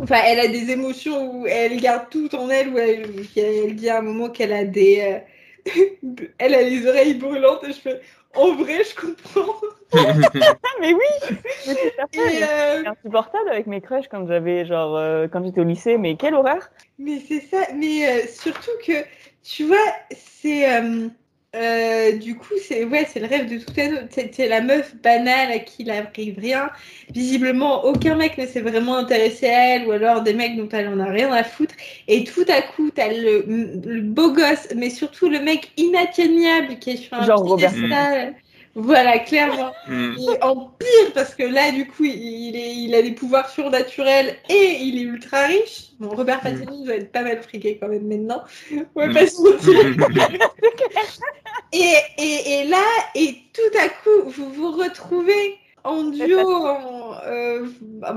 [0.00, 3.88] Enfin, elle a des émotions où elle garde tout en elle, où elle, elle dit
[3.88, 5.22] à un moment qu'elle a des.
[5.66, 5.72] euh,
[6.38, 8.00] elle a les oreilles brûlantes et je fais.
[8.34, 9.54] En vrai, je comprends.
[9.94, 10.12] Ah,
[10.80, 11.36] mais oui!
[11.66, 15.96] Mais euh, c'était insupportable avec mes crushs quand j'avais, genre, euh, quand j'étais au lycée,
[15.96, 16.68] mais quelle horreur!
[16.98, 17.66] mais c'est ça.
[17.74, 19.04] Mais euh, surtout que,
[19.42, 19.76] tu vois,
[20.10, 20.66] c'est.
[21.56, 23.96] Euh, du coup, c'est ouais, c'est le rêve de tout ado.
[24.10, 26.70] C'est c'est la meuf banale à qui il arrive rien.
[27.10, 30.88] Visiblement, aucun mec ne s'est vraiment intéressé à elle, ou alors des mecs dont elle
[30.88, 31.74] en a rien à foutre.
[32.06, 36.90] Et tout à coup, t'as le, le beau gosse, mais surtout le mec inatteignable qui
[36.90, 38.34] est sur un Genre piédestal.
[38.80, 39.72] Voilà, clairement.
[39.88, 40.16] Mm.
[40.18, 44.36] Et en pire, parce que là, du coup, il, est, il a des pouvoirs surnaturels
[44.50, 45.92] et il est ultra riche.
[45.98, 48.42] Bon, Robert Pattinson doit être pas mal friqué quand même maintenant.
[48.94, 49.14] Ouais, Mm.
[49.14, 50.08] pas se mentir.
[51.72, 57.66] Et, et, et là, et tout à coup, vous vous retrouvez en duo, en, euh,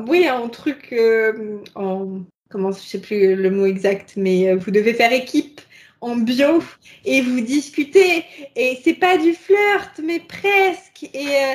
[0.08, 2.20] oui, en truc, euh, en,
[2.50, 5.62] comment, je sais plus le mot exact, mais euh, vous devez faire équipe
[6.02, 6.62] en bio
[7.06, 8.26] et vous discutez.
[8.56, 11.04] Et c'est pas du flirt mais presque.
[11.14, 11.54] Et euh,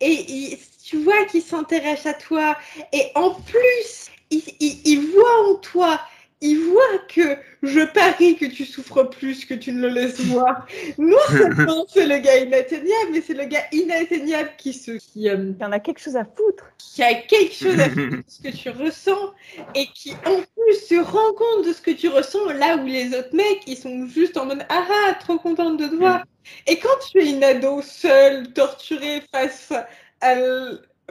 [0.00, 2.56] et tu vois qu'il s'intéresse à toi.
[2.92, 6.00] Et en plus il voit en toi
[6.40, 10.66] il voit que je parie que tu souffres plus que tu ne le laisses voir.
[10.98, 15.52] Non seulement c'est le gars inatteignable, mais c'est le gars inatteignable qui se qui, euh,
[15.60, 16.64] en a quelque chose à foutre!
[16.98, 19.32] qui a quelque chose à faire de ce que tu ressens
[19.74, 23.14] et qui en plus se rend compte de ce que tu ressens là où les
[23.14, 26.24] autres mecs ils sont juste en mode ah ah trop contente de te voir
[26.66, 29.72] et quand tu es une ado seule torturée face
[30.20, 30.34] à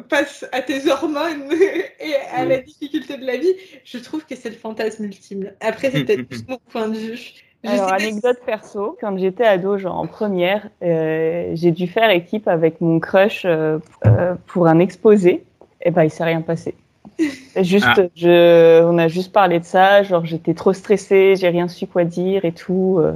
[0.10, 1.52] face à tes hormones
[2.00, 5.92] et à la difficulté de la vie je trouve que c'est le fantasme ultime après
[5.92, 7.20] c'est peut-être plus mon point de vue
[7.64, 12.48] Je Alors, anecdote perso, quand j'étais ado, genre en première, euh, j'ai dû faire équipe
[12.48, 15.44] avec mon crush euh, euh, pour un exposé.
[15.82, 16.76] Et ben, il s'est rien passé.
[17.58, 18.08] Juste, Ah.
[18.16, 22.04] je, on a juste parlé de ça, genre j'étais trop stressée, j'ai rien su quoi
[22.04, 23.00] dire et tout.
[23.00, 23.14] euh.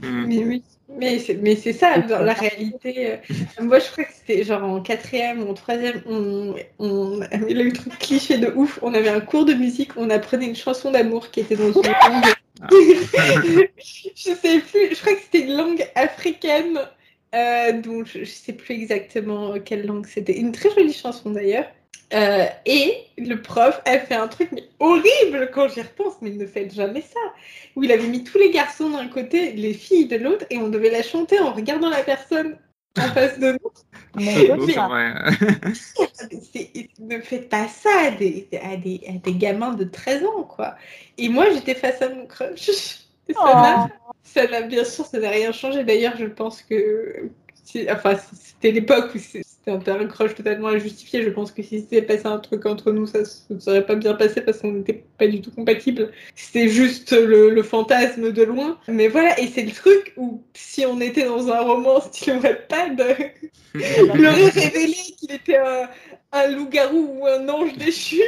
[0.00, 0.26] Mm.
[0.26, 0.62] Mais oui,
[0.96, 3.12] mais c'est, mais c'est ça, dans la réalité.
[3.12, 3.16] euh,
[3.60, 7.72] moi, je crois que c'était genre en quatrième ou en troisième, on, on avait le
[7.72, 8.78] truc cliché de ouf.
[8.82, 11.82] On avait un cours de musique, on apprenait une chanson d'amour qui était dans une
[11.82, 12.34] langue.
[12.70, 16.78] je sais plus, je crois que c'était une langue africaine,
[17.34, 20.36] euh, dont je, je sais plus exactement quelle langue c'était.
[20.38, 21.66] Une très jolie chanson d'ailleurs.
[22.12, 26.44] Euh, et le prof a fait un truc mais horrible quand j'y repense, mais ne
[26.46, 27.20] faites jamais ça.
[27.76, 30.68] Où il avait mis tous les garçons d'un côté, les filles de l'autre, et on
[30.68, 32.58] devait la chanter en regardant la personne
[32.98, 33.70] en face de nous.
[36.98, 40.74] Ne faites pas ça à des, à, des, à des gamins de 13 ans, quoi.
[41.16, 42.70] Et moi, j'étais face à mon crush.
[43.32, 43.88] Ça n'a-
[44.64, 44.66] Oh.
[44.66, 45.84] bien sûr, ça n'a rien changé.
[45.84, 47.30] D'ailleurs, je pense que,
[47.88, 51.22] enfin, c'était l'époque où c'est- c'était un crush totalement injustifié.
[51.22, 53.20] Je pense que si c'était passé un truc entre nous, ça
[53.50, 56.10] ne serait pas bien passé parce qu'on n'était pas du tout compatibles.
[56.34, 58.78] C'était juste le, fantasme de loin.
[58.88, 63.00] Mais voilà, et c'est le truc où si on était dans un roman style Wattpad,
[63.74, 65.58] il aurait révélé qu'il était
[66.32, 68.20] un loup-garou ou un ange déchu.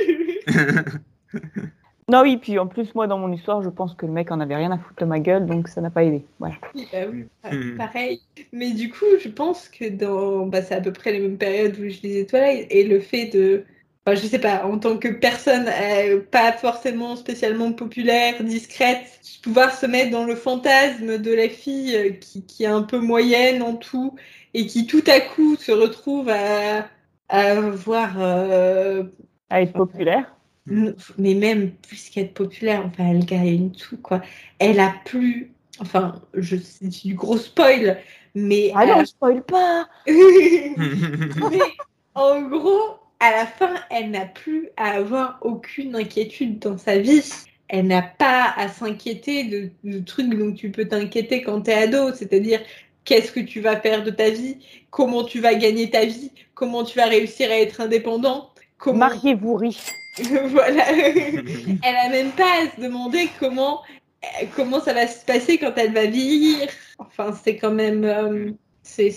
[2.13, 4.39] Non, oui, puis en plus, moi, dans mon histoire, je pense que le mec en
[4.41, 6.27] avait rien à foutre de ma gueule, donc ça n'a pas aidé.
[6.39, 6.57] Voilà.
[6.75, 7.77] Bah oui, Mm.
[7.77, 8.21] pareil.
[8.53, 11.73] Mais du coup, je pense que dans, bah, c'est à peu près les mêmes périodes
[11.79, 13.65] où je lisais Twilight et le fait de,
[14.07, 19.75] enfin, je sais pas, en tant que personne euh, pas forcément spécialement populaire, discrète, pouvoir
[19.75, 23.63] se mettre dans le fantasme de la fille euh, qui, qui est un peu moyenne
[23.63, 24.15] en tout
[24.55, 26.89] et qui tout à coup se retrouve à,
[27.29, 29.05] à voir, euh,
[29.51, 30.35] À être populaire.
[30.71, 34.23] N- mais même plus qu'être populaire, enfin, elle gagne tout, quoi.
[34.59, 38.01] Elle a plus, enfin, je c'est du gros spoil,
[38.35, 39.89] mais Ah non, la- spoil pas.
[40.07, 41.73] Mais
[42.15, 47.23] en gros, à la fin, elle n'a plus à avoir aucune inquiétude dans sa vie.
[47.69, 52.13] Elle n'a pas à s'inquiéter de, de trucs dont tu peux t'inquiéter quand t'es ado,
[52.15, 52.61] c'est-à-dire
[53.05, 54.59] qu'est-ce que tu vas faire de ta vie,
[54.91, 58.52] comment tu vas gagner ta vie, comment tu vas réussir à être indépendant,
[58.83, 59.87] comment Mariez-vous riche.
[60.19, 60.85] voilà.
[60.93, 63.81] elle a même pas à se demander comment
[64.25, 66.69] euh, comment ça va se passer quand elle va vieillir.
[66.99, 68.51] Enfin, c'est quand même euh,
[68.83, 69.15] c'est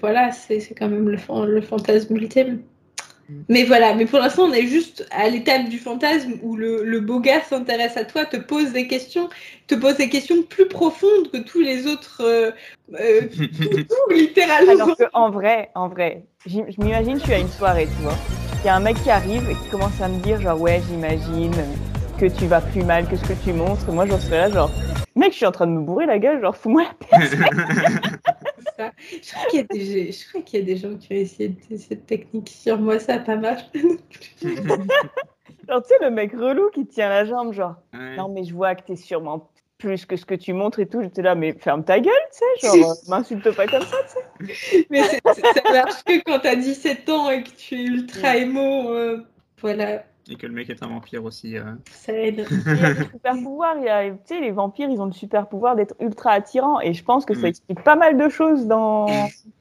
[0.00, 2.62] voilà, c'est c'est quand même le fan- le fantasme ultime.
[3.48, 7.00] Mais voilà, mais pour l'instant, on est juste à l'étape du fantasme où le, le
[7.00, 9.30] beau gars s'intéresse à toi, te pose des questions,
[9.68, 12.50] te pose des questions plus profondes que tous les autres, euh,
[13.00, 13.22] euh,
[13.88, 14.72] tout, littéralement.
[14.72, 18.18] Alors que en vrai, en vrai, je m'imagine, je suis à une soirée, tu vois.
[18.62, 20.80] Il y a un mec qui arrive et qui commence à me dire genre ouais,
[20.88, 21.52] j'imagine
[22.18, 23.90] que tu vas plus mal que ce que tu montres.
[23.90, 24.70] Moi, j'en serais là genre
[25.16, 27.26] mec, je suis en train de me bourrer la gueule, genre fous-moi la paix.
[28.78, 31.16] Je crois qu'il y, a des- je crois qu'il y a des gens qui ont
[31.16, 33.66] essayé de- cette technique sur moi, ça n'a pas marché.
[35.68, 38.16] Genre tu sais le mec relou qui tient la jambe genre Ouais.
[38.16, 39.50] non mais je vois que t'es sûrement
[39.82, 41.02] plus que ce que tu montres et tout.
[41.02, 43.96] J'étais là mais ferme ta gueule, tu sais, genre euh, m'insulte pas comme ça,
[44.40, 44.86] tu sais.
[44.90, 48.36] Mais c'est- c'est- ça marche que quand t'as 17 ans et que tu es ultra
[48.36, 48.90] émo.
[48.90, 49.24] euh,
[49.60, 51.56] voilà, Et que le mec est un vampire aussi.
[51.58, 51.64] euh.
[51.90, 52.46] ça aide.
[52.50, 55.06] Il y a des super pouvoirs, il y a, tu sais, les vampires, ils ont
[55.06, 57.46] le super pouvoir d'être ultra attirants, et je pense que ça Mm.
[57.46, 59.06] explique pas mal de choses dans,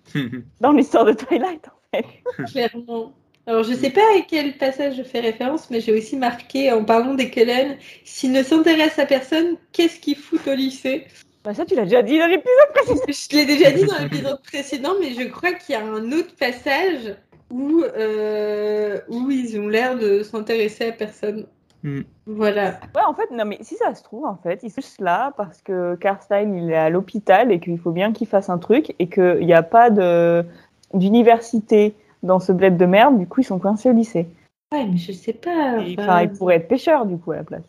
[0.62, 1.68] dans l'histoire de Twilight.
[1.68, 2.06] en fait.
[2.52, 3.14] Clairement.
[3.48, 6.84] Alors, je sais pas à quel passage je fais référence, mais j'ai aussi marqué en
[6.84, 11.08] parlant des Cullen, s'il ne s'intéresse à personne, qu'est-ce qu'il fout au lycée?
[11.44, 13.02] Bah ça, tu l'as déjà dit dans l'épisode précédent.
[13.08, 16.36] Je l'ai déjà dit dans l'épisode précédent, mais je crois qu'il y a un autre
[16.40, 17.16] passage
[17.50, 21.48] où, euh, où ils ont l'air de s'intéresser à personne.
[21.84, 22.02] Hmm.
[22.28, 22.80] Voilà.
[22.96, 25.34] Ouais, en fait, non, mais si ça se trouve, en fait, ils sont juste là
[25.36, 28.94] parce que Carstyle, il est à l'hôpital et qu'il faut bien qu'il fasse un truc
[29.00, 30.46] et qu'il n'y a pas de
[30.94, 34.28] d'université dans ce bled de merde, du coup, ils sont coincés au lycée.
[34.74, 35.80] Ouais, mais je sais pas.
[35.98, 37.64] Enfin, ils pourraient être pêcheurs, du coup, à la place.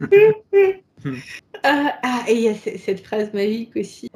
[1.62, 4.08] Ah, ah, et il y a ce- cette phrase magique aussi.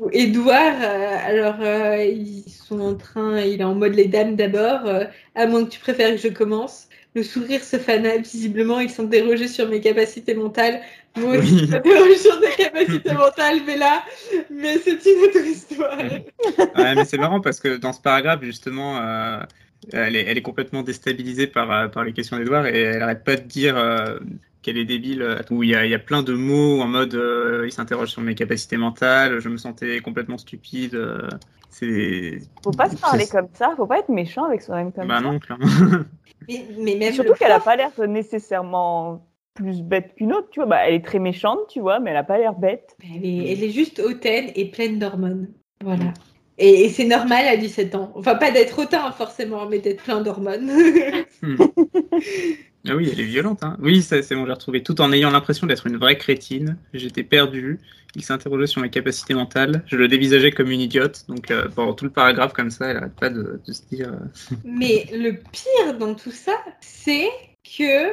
[0.00, 4.36] Où Édouard, euh, alors euh, ils sont en train, il est en mode les dames
[4.36, 5.04] d'abord, euh,
[5.34, 6.88] à moins que tu préfères que je commence.
[7.14, 10.80] Le sourire se fana, visiblement il s'interrogeait sur mes capacités mentales.
[11.16, 11.68] Moi aussi, Oui.
[11.68, 14.02] m'interroge sur tes capacités mentales, mais là,
[14.50, 15.98] mais c'est une autre histoire.
[15.98, 19.40] Ouais, mais c'est marrant parce que dans ce paragraphe, justement, euh,
[19.92, 23.24] elle, est, elle est complètement déstabilisée par, euh, par les questions d'Edouard et elle arrête
[23.24, 24.18] pas de dire euh,
[24.62, 25.36] qu'elle est débile.
[25.50, 28.08] Où il y a, il y a plein de mots en mode euh, il s'interroge
[28.08, 30.98] sur mes capacités mentales, je me sentais complètement stupide.
[31.72, 32.38] C'est.
[32.62, 35.20] Faut pas se parler comme ça, faut pas être méchant avec soi-même comme Bah ça.
[35.22, 35.66] non, clairement.
[36.48, 40.48] Mais, mais même Surtout le qu'elle a prof- pas l'air nécessairement plus bête qu'une autre,
[40.50, 40.66] tu vois.
[40.66, 42.96] Bah, elle est très méchante, tu vois, mais elle a pas l'air bête.
[43.14, 45.52] Elle est, elle est juste hautaine et pleine d'hormones.
[45.84, 46.12] Voilà.
[46.58, 48.10] Et, et c'est normal à 17 ans.
[48.16, 50.68] Enfin, pas d'être hautain forcément, mais d'être plein d'hormones.
[51.42, 51.56] Hmm.
[52.88, 53.62] Ah oui, elle est violente.
[53.62, 53.76] Hein.
[53.80, 54.82] Oui, c'est bon, j'ai retrouvé.
[54.82, 57.78] Tout en ayant l'impression d'être une vraie crétine, j'étais perdu.
[58.14, 59.84] Il s'interrogeait sur mes capacités mentales.
[59.86, 61.24] Je le dévisageais comme une idiote.
[61.28, 64.08] Donc, euh, pendant tout le paragraphe comme ça, elle arrête pas de, de se dire.
[64.12, 67.28] euh, mais le pire dans tout ça, c'est
[67.78, 68.10] que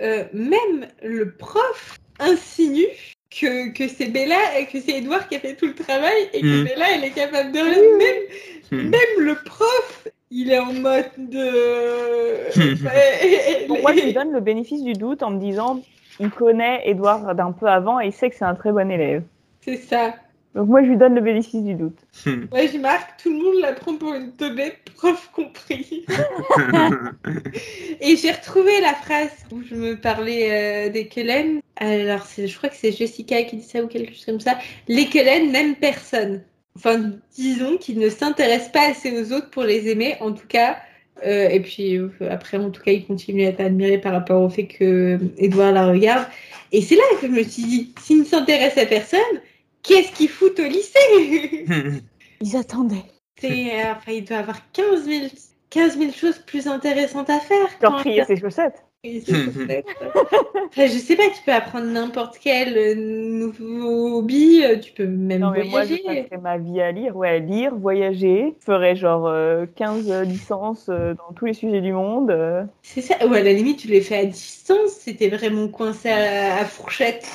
[0.00, 2.86] euh, même le prof insinue
[3.30, 6.40] que, que c'est Bella et que c'est Edouard qui a fait tout le travail et
[6.40, 6.64] que Mm.
[6.64, 7.98] Bella, elle est capable de rien.
[7.98, 8.88] Même, hmm.
[8.90, 12.48] même le prof, il est en mode de.
[13.66, 15.80] Pour moi, je lui donne le bénéfice du doute en me disant
[16.20, 19.22] il connaît Edouard d'un peu avant et il sait que c'est un très bon élève.
[19.60, 20.14] c'est ça.
[20.54, 21.96] Donc moi, je lui donne le bénéfice du doute.
[22.26, 22.42] Hmm.
[22.52, 26.04] Ouais, je marque, tout le monde la prend pour une teubée, prof compris.
[28.02, 31.60] Et j'ai retrouvé la phrase où je me parlais euh, des Kellen.
[31.76, 34.58] Alors, c'est- je crois que c'est Jessica qui dit ça ou quelque chose comme ça.
[34.88, 36.42] Les Kellen n'aiment personne.
[36.76, 40.78] Enfin, disons qu'ils ne s'intéressent pas assez aux autres pour les aimer, en tout cas.
[41.24, 44.42] Euh, et puis euh, après, en tout cas, ils continuent à être admirés par rapport
[44.42, 46.26] au fait que Edouard la regarde.
[46.72, 49.20] Et c'est là que je me suis dit, s'ils ne s'intéressent à personne,
[49.82, 51.66] qu'est-ce qu'ils foutent au lycée
[52.40, 53.04] Ils attendaient.
[53.38, 55.26] C'est, euh, enfin, il doit avoir 15 000,
[55.70, 57.68] 15 000 choses plus intéressantes à faire.
[57.80, 58.82] Leur trier ses chaussettes.
[59.02, 59.88] Peut-être.
[60.68, 65.06] Enfin, je sais pas, tu peux apprendre n'importe quel euh, nouveau hobby, euh, tu peux
[65.06, 66.28] même Non, mais moi, je voyager.
[66.40, 67.16] ma vie à lire.
[67.16, 68.54] Ouais, lire, voyager.
[68.60, 72.30] Je ferais genre euh, 15 licences euh, dans tous les sujets du monde.
[72.30, 72.62] euh.
[72.82, 76.58] C'est ça, ou à la limite, tu les fais à distance, c'était vraiment coincé à,
[76.60, 77.26] à fourchette.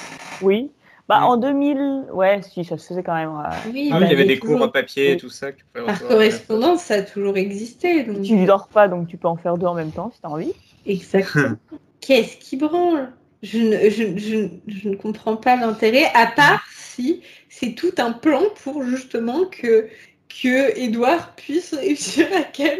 [0.41, 0.71] Oui.
[1.09, 1.23] Bah, Mm.
[1.23, 3.29] en 2000, ouais, si, ça se faisait quand même.
[3.29, 5.51] euh, Oui, Ah bah, il y avait des toujours- cours papier et tout ça.
[5.51, 6.11] que tu Par recevoir.
[6.11, 8.03] correspondance, ça a toujours existé.
[8.03, 8.21] Donc...
[8.23, 10.53] Tu dors pas, donc tu peux en faire deux en même temps si t'as envie.
[10.87, 11.55] Exactement.
[12.01, 13.11] Qu'est-ce qui branle?
[13.43, 18.11] Je ne, je, je- je ne comprends pas l'intérêt, à part si c'est tout un
[18.11, 19.87] plan pour justement que,
[20.29, 22.79] que Edouard puisse réussir à Ken.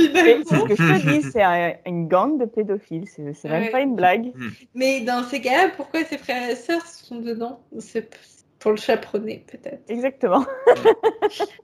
[0.00, 0.44] Et C'est Finalement.
[0.44, 3.08] ce que je te dis, c'est un- une gang de pédophiles.
[3.08, 3.70] C'est c'est même Ouais.
[3.70, 4.32] pas une blague.
[4.74, 7.60] Mais dans ces cas-là, pourquoi ses frères et sœurs sont dedans?
[7.80, 8.08] C'est
[8.60, 9.82] pour le chaperonner, peut-être.
[9.88, 10.44] Exactement.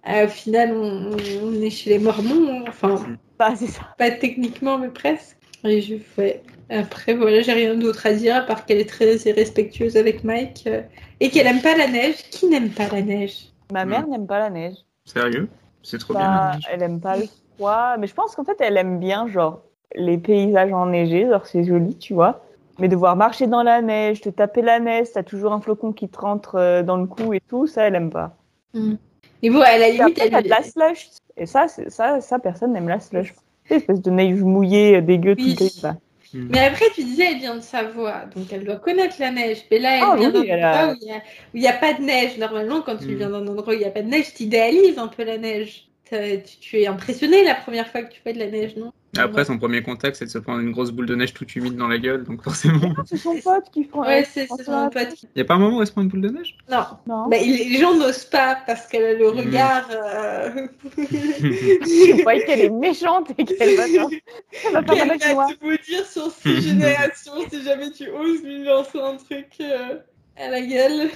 [0.06, 3.06] Euh, au final, on, on est chez les Mormons, enfin,
[3.38, 3.94] Bah, c'est ça.
[3.96, 5.36] pas techniquement, mais presque.
[5.64, 6.42] Et je ouais.
[6.70, 10.64] Après, voilà, j'ai rien d'autre à dire, à part qu'elle est très irrespectueuse avec Mike
[10.66, 10.82] euh,
[11.20, 12.16] et qu'elle aime pas la neige.
[12.30, 13.48] Qui n'aime pas la neige?
[13.72, 14.76] Ma mère n'aime pas la neige.
[15.04, 15.48] Sérieux?
[15.82, 16.30] C'est trop Bah, bien.
[16.30, 16.68] la neige.
[16.70, 17.24] elle aime pas le
[17.56, 17.96] froid.
[17.98, 19.60] Mais je pense qu'en fait, elle aime bien, genre,
[19.94, 21.26] les paysages enneigés.
[21.28, 22.44] Genre, c'est joli, tu vois.
[22.78, 26.08] Mais devoir marcher dans la neige, te taper la neige, t'as toujours un flocon qui
[26.08, 28.36] te rentre euh, dans le cou et tout, ça, elle aime pas.
[29.42, 31.08] Et bon, à la limite, après, elle de la slush.
[31.36, 33.32] Et ça, c'est- ça, ça, personne n'aime la slush.
[33.68, 35.44] C'est espèce de neige mouillée, euh, dégueu, Oui.
[35.44, 35.96] tout gris, là.
[36.48, 39.64] Mais après, tu disais, elle vient de Savoie, donc elle doit connaître la neige.
[39.70, 41.20] Mais là, elle Ah vient oui, d'un endroit où il y a- où
[41.54, 42.38] il n'y a, pas de neige.
[42.38, 43.16] Normalement, quand tu Mm.
[43.16, 45.38] viens d'un endroit où il n'y a pas de neige, tu idéalises un peu la
[45.38, 45.90] neige.
[46.04, 46.16] Tu,
[46.60, 48.92] tu es impressionné la première fois que tu fais de la neige, non?
[49.18, 51.76] Après, son premier contact, c'est de se prendre une grosse boule de neige toute humide
[51.76, 52.92] dans la gueule, donc forcément.
[52.98, 54.00] Ah, c'est son pote qui font.
[54.02, 54.56] Ouais, c'est son
[54.90, 55.14] pote.
[55.14, 56.56] qui- Y a pas un moment où elle se prend une boule de neige?
[56.70, 57.28] Non, Non.
[57.28, 59.38] Bah, il- les gens n'osent pas parce qu'elle a le Mm.
[59.38, 59.88] regard.
[59.90, 60.50] euh,
[60.96, 63.84] Vous voyez qu'elle est méchante et qu'elle va.
[63.86, 65.46] Elle va avec moi.
[65.46, 69.98] va tout dire sur six générations si jamais tu oses lui lancer un truc euh,
[70.36, 71.10] à la gueule.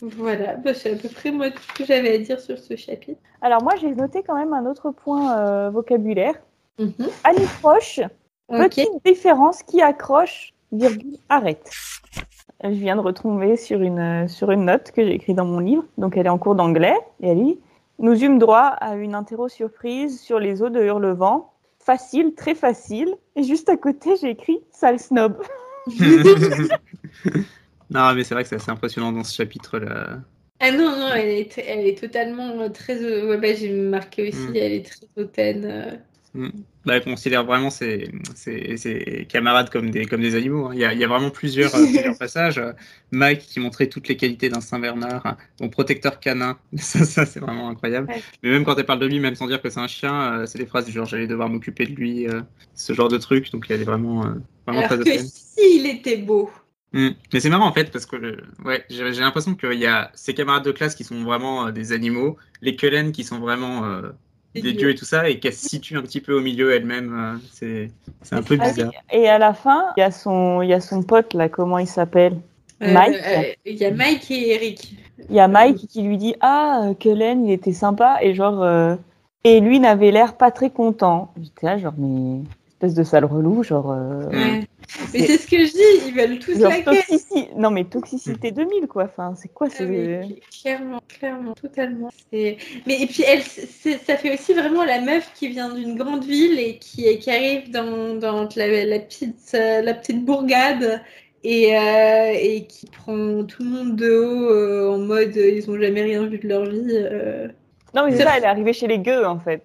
[0.00, 2.76] Voilà, bah, c'est à peu près moi tout ce que j'avais à dire sur ce
[2.76, 3.20] chapitre.
[3.42, 6.34] Alors, moi, j'ai noté quand même un autre point euh, vocabulaire.
[7.24, 8.00] Annie proche,
[8.48, 8.58] Ok.
[8.70, 11.70] petite différence qui accroche, virgule, arrête.
[12.64, 15.60] Je viens de retomber sur une, euh, sur une note que j'ai écrite dans mon
[15.60, 15.84] livre.
[15.96, 17.58] Donc, elle est en cours d'anglais et elle dit
[17.98, 21.50] Nous eûmes droit à une interro surprise sur les eaux de Hurlevent.
[21.78, 23.14] Facile, très facile.
[23.36, 25.36] Et juste à côté, j'ai écrit Sale snob.
[27.90, 30.18] Non, mais c'est vrai que c'est assez impressionnant dans ce chapitre-là.
[30.60, 33.02] Ah non, non, elle est, elle est totalement euh, très.
[33.02, 34.56] euh, Ouais, bah, j'ai marqué aussi, Mm.
[34.56, 36.02] elle est très hautaine.
[36.36, 36.48] Euh.
[36.84, 40.66] Bah, elle considère vraiment ses, ses, ses camarades comme des, comme des animaux.
[40.66, 40.70] hein.
[40.74, 42.60] Il, y a, il y a vraiment plusieurs, euh, plusieurs passages.
[43.10, 45.36] Mike qui montrait toutes les qualités d'un Saint-Bernard, hein.
[45.60, 46.58] mon protecteur canin.
[46.76, 48.08] Ça, ça c'est vraiment incroyable.
[48.08, 48.22] Ouais.
[48.42, 50.46] Mais même quand elle parle de lui, même sans dire que c'est un chien, euh,
[50.46, 52.40] c'est des phrases du genre j'allais devoir m'occuper de lui, euh,
[52.74, 53.50] ce genre de truc.
[53.52, 54.30] Donc elle est vraiment, euh,
[54.66, 56.50] vraiment Alors très que s'il était beau.
[56.92, 57.08] Mm.
[57.32, 60.32] Mais c'est marrant en fait parce que ouais, j'ai j'ai l'impression qu'il y a ses
[60.32, 64.10] camarades de classe qui sont vraiment euh, des animaux, les Cullen qui sont vraiment euh,
[64.54, 64.78] Des des dieux.
[64.78, 67.14] dieux et tout ça, et qu'elle se situe un petit peu au milieu elle-même.
[67.14, 67.90] euh, c'est
[68.22, 68.92] c'est un peu Ah oui, bizarre.
[69.12, 71.78] Et à la fin, il y, a son- il y a son pote, là, comment
[71.78, 72.36] il s'appelle?
[72.82, 73.16] Euh, Mike?
[73.26, 74.94] euh, Il y a Mike et Eric.
[75.28, 78.18] Il y a Mike qui lui dit Ah, Cullen, il était sympa.
[78.22, 78.62] Et genre.
[78.62, 78.96] euh,
[79.44, 81.32] Et lui n'avait l'air pas très content.
[81.40, 82.40] J'étais là, genre, mais.
[82.72, 83.90] Espèce de sale relou, genre.
[83.90, 84.64] euh, Ouais.
[85.12, 87.06] Mais C'est- ce que je dis, ils veulent tous la caisse.
[87.10, 89.04] toxici- Non, mais toxicité 2000, quoi.
[89.04, 89.84] Enfin, c'est quoi Ah c'est...
[89.84, 92.10] oui, clairement, clairement, totalement.
[92.32, 96.58] Mais et puis elle, ça fait aussi vraiment la meuf qui vient d'une grande ville
[96.58, 101.02] et qui, qui arrive dans, dans la, la petite, euh, la petite bourgade
[101.44, 105.70] et, euh, et qui prend tout le monde de haut euh, en mode euh, ils
[105.70, 106.78] ont jamais rien vu de leur vie,
[107.94, 109.62] Non, mais c'est ça, elle est arrivée chez les gueux, en fait.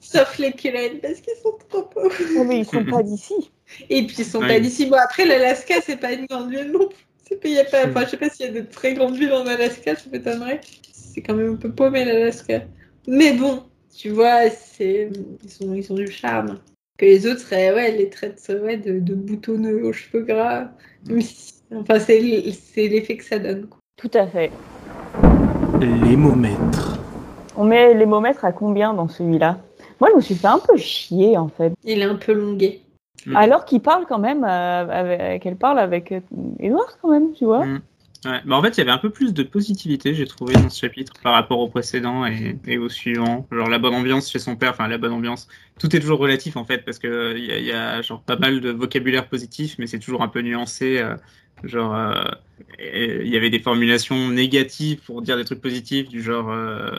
[0.00, 2.10] sauf les Cullen parce qu'ils sont trop pauvres.
[2.36, 3.50] Non, mais ils sont pas d'ici.
[3.90, 4.48] Et puis ils sont Ouais.
[4.48, 4.86] pas d'ici.
[4.86, 6.96] Bon après l'Alaska c'est pas une grande ville non plus.
[7.28, 9.16] C'est pas, y a pas, enfin, je sais pas s'il y a de très grandes
[9.16, 10.60] villes en Alaska, ça m'étonnerait.
[10.92, 12.62] C'est quand même un peu paumé l'Alaska.
[13.08, 13.62] Mais bon,
[13.96, 15.08] tu vois, c'est
[15.42, 16.58] ils sont ils ont du charme.
[16.98, 20.68] Que les autres seraient ouais les traitent ouais, de, de boutonneux aux cheveux gras.
[21.74, 23.66] Enfin c'est l'effet que ça donne.
[23.66, 23.78] quoi.
[23.96, 24.50] Tout à fait.
[25.80, 26.98] L'émomètre.
[27.56, 29.58] On met les momètres à combien dans celui-là?
[30.00, 31.72] Moi, je me suis fait un peu chier, en fait.
[31.84, 32.80] Il est un peu longué.
[33.34, 36.20] Alors qu'il parle quand même, euh, qu'elle parle avec euh,
[36.58, 37.64] Edouard, quand même, tu vois.
[37.64, 37.82] Mm.
[38.26, 38.40] Ouais.
[38.46, 40.78] Bah, en fait, il y avait un peu plus de positivité, j'ai trouvé, dans ce
[40.80, 43.46] chapitre par rapport au précédent et, et au suivant.
[43.52, 45.46] Genre la bonne ambiance chez son père, enfin la bonne ambiance.
[45.78, 48.22] Tout est toujours relatif en fait, parce que il y, a- il y a genre
[48.22, 50.98] pas mal de vocabulaire positif, mais c'est toujours un peu nuancé.
[51.00, 51.16] euh,
[51.64, 52.14] genre, euh,
[52.78, 56.50] il y avait des formulations négatives pour dire des trucs positifs, du genre.
[56.50, 56.90] euh,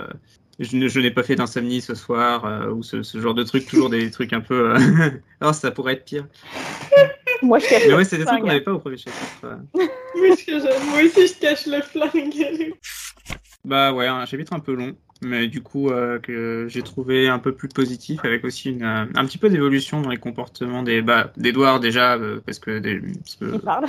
[0.59, 3.89] je n'ai pas fait d'insomnie ce soir, euh, ou ce, ce genre de trucs, toujours
[3.89, 4.71] des trucs un peu.
[4.75, 5.09] euh,
[5.41, 6.27] oh, ça pourrait être pire.
[7.41, 9.25] Moi, je cache Mais le ouais, c'est des trucs qu'on n'avait pas au premier chapitre.
[9.43, 9.55] euh.
[9.73, 12.73] Moi aussi, je- moi aussi je cache le flingue.
[13.65, 17.39] Bah ouais, un chapitre un peu long, mais du coup euh, que j'ai trouvé un
[17.39, 21.01] peu plus positif, avec aussi une, euh, un petit peu d'évolution dans les comportements des
[21.01, 23.85] bah, d'Edouard déjà, euh, parce que, des, parce que Il parle.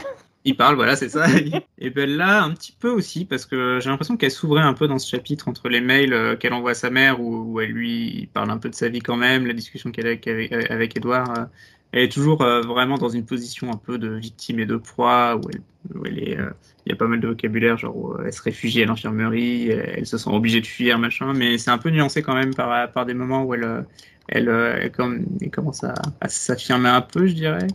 [0.49, 1.26] Il parle, voilà, c'est ça.
[1.78, 4.99] Et Bella, un petit peu aussi, parce que j'ai l'impression qu'elle s'ouvrait un peu dans
[5.01, 8.30] ce chapitre entre les mails euh, qu'elle envoie à sa mère, où, où elle lui
[8.32, 11.30] parle un peu de sa vie quand même, la discussion qu'elle a avec, avec, Edouard.
[11.36, 11.44] euh,
[11.92, 15.36] elle est toujours euh, vraiment dans une position un peu de victime et de proie,
[15.36, 15.62] où elle,
[15.99, 16.38] où elle est.
[16.38, 16.51] euh,
[16.86, 19.94] il y a pas mal de vocabulaire, genre où elle se réfugie à l'infirmerie, elle,
[19.99, 22.92] elle se sent obligée de fuir, machin, mais c'est un peu nuancé quand même par,
[22.92, 23.84] par des moments où elle,
[24.28, 27.66] elle, elle, comme- elle commence à, à s'affirmer un peu, je dirais.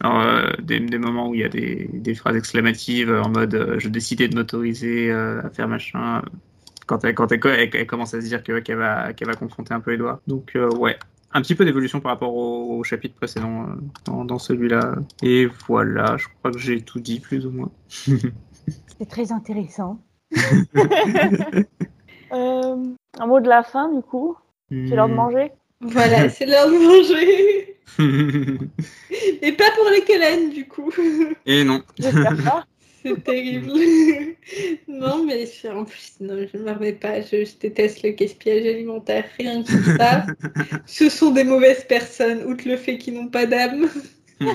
[0.00, 3.54] Alors, euh, des, des moments où il y a des, des phrases exclamatives en mode
[3.54, 6.22] euh, je décidais de m'autoriser euh, à faire machin.
[6.86, 9.34] Quand elle, quand elle, elle, elle commence à se dire que- qu'elle va, qu'elle va
[9.34, 10.20] confronter un peu Edouard.
[10.26, 10.96] Donc, euh, ouais,
[11.32, 13.74] un petit peu d'évolution par rapport au, au chapitre précédent euh,
[14.04, 14.94] dans, dans celui-là.
[15.22, 17.70] Et voilà, je crois que j'ai tout dit plus ou moins.
[18.98, 20.00] C'est très intéressant.
[22.32, 22.76] Euh,
[23.20, 24.36] un mot de la fin, du coup?
[24.68, 25.16] C'est l'heure de Hmm.
[25.16, 25.52] manger?
[25.80, 27.75] Voilà, c'est l'heure de manger.
[29.42, 30.92] Et pas pour les Kellen, du coup.
[31.46, 31.82] Et non.
[33.02, 33.70] C'est terrible.
[34.88, 37.20] non, mais je- en plus, non, je ne m'en remets pas.
[37.20, 39.24] Je, je déteste le gaspillage alimentaire.
[39.38, 40.26] Rien que ça.
[40.86, 43.88] Ce sont des mauvaises personnes, outre le fait qu'ils n'ont pas d'âme.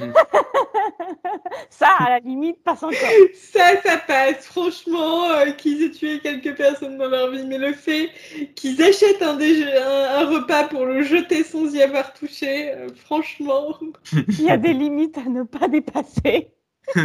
[1.70, 2.96] Ça, à la limite, passe encore.
[3.34, 4.46] Ça, ça passe.
[4.46, 7.46] Franchement, euh, qu'ils aient tué quelques personnes dans leur vie.
[7.46, 8.10] Mais le fait
[8.56, 12.88] qu'ils achètent un, déje- un, un repas pour le jeter sans y avoir touché, euh,
[12.96, 13.76] franchement.
[14.30, 16.52] Il y a des limites à ne pas dépasser.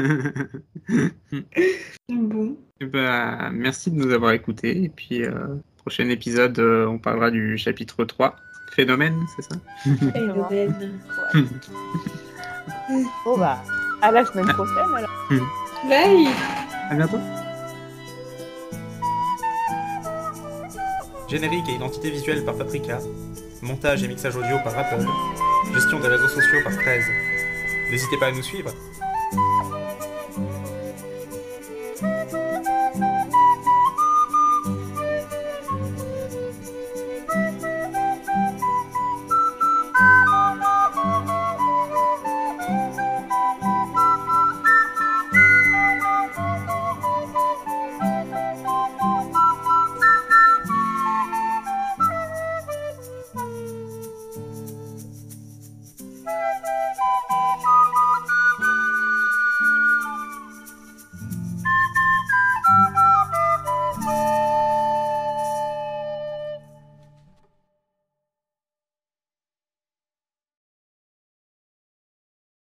[2.09, 2.57] Bon.
[2.81, 4.85] Ben, merci de nous avoir écoutés.
[4.85, 5.33] Et puis, euh,
[5.77, 8.37] prochain épisode, euh, on parlera du chapitre 3.
[8.72, 9.57] Phénomène, c'est ça?
[10.12, 11.01] Phénomène.
[11.35, 11.43] Ouais.
[13.25, 13.62] Bon, bah,
[14.03, 15.11] à la semaine prochaine alors.
[15.89, 16.29] Bye.
[16.91, 17.19] À bientôt.
[21.29, 22.99] Générique et identité visuelle par Paprika.
[23.62, 25.05] Montage et mixage audio par Apple.
[25.75, 27.05] Gestion des réseaux sociaux par 13.
[27.91, 28.71] N'hésitez pas à nous suivre.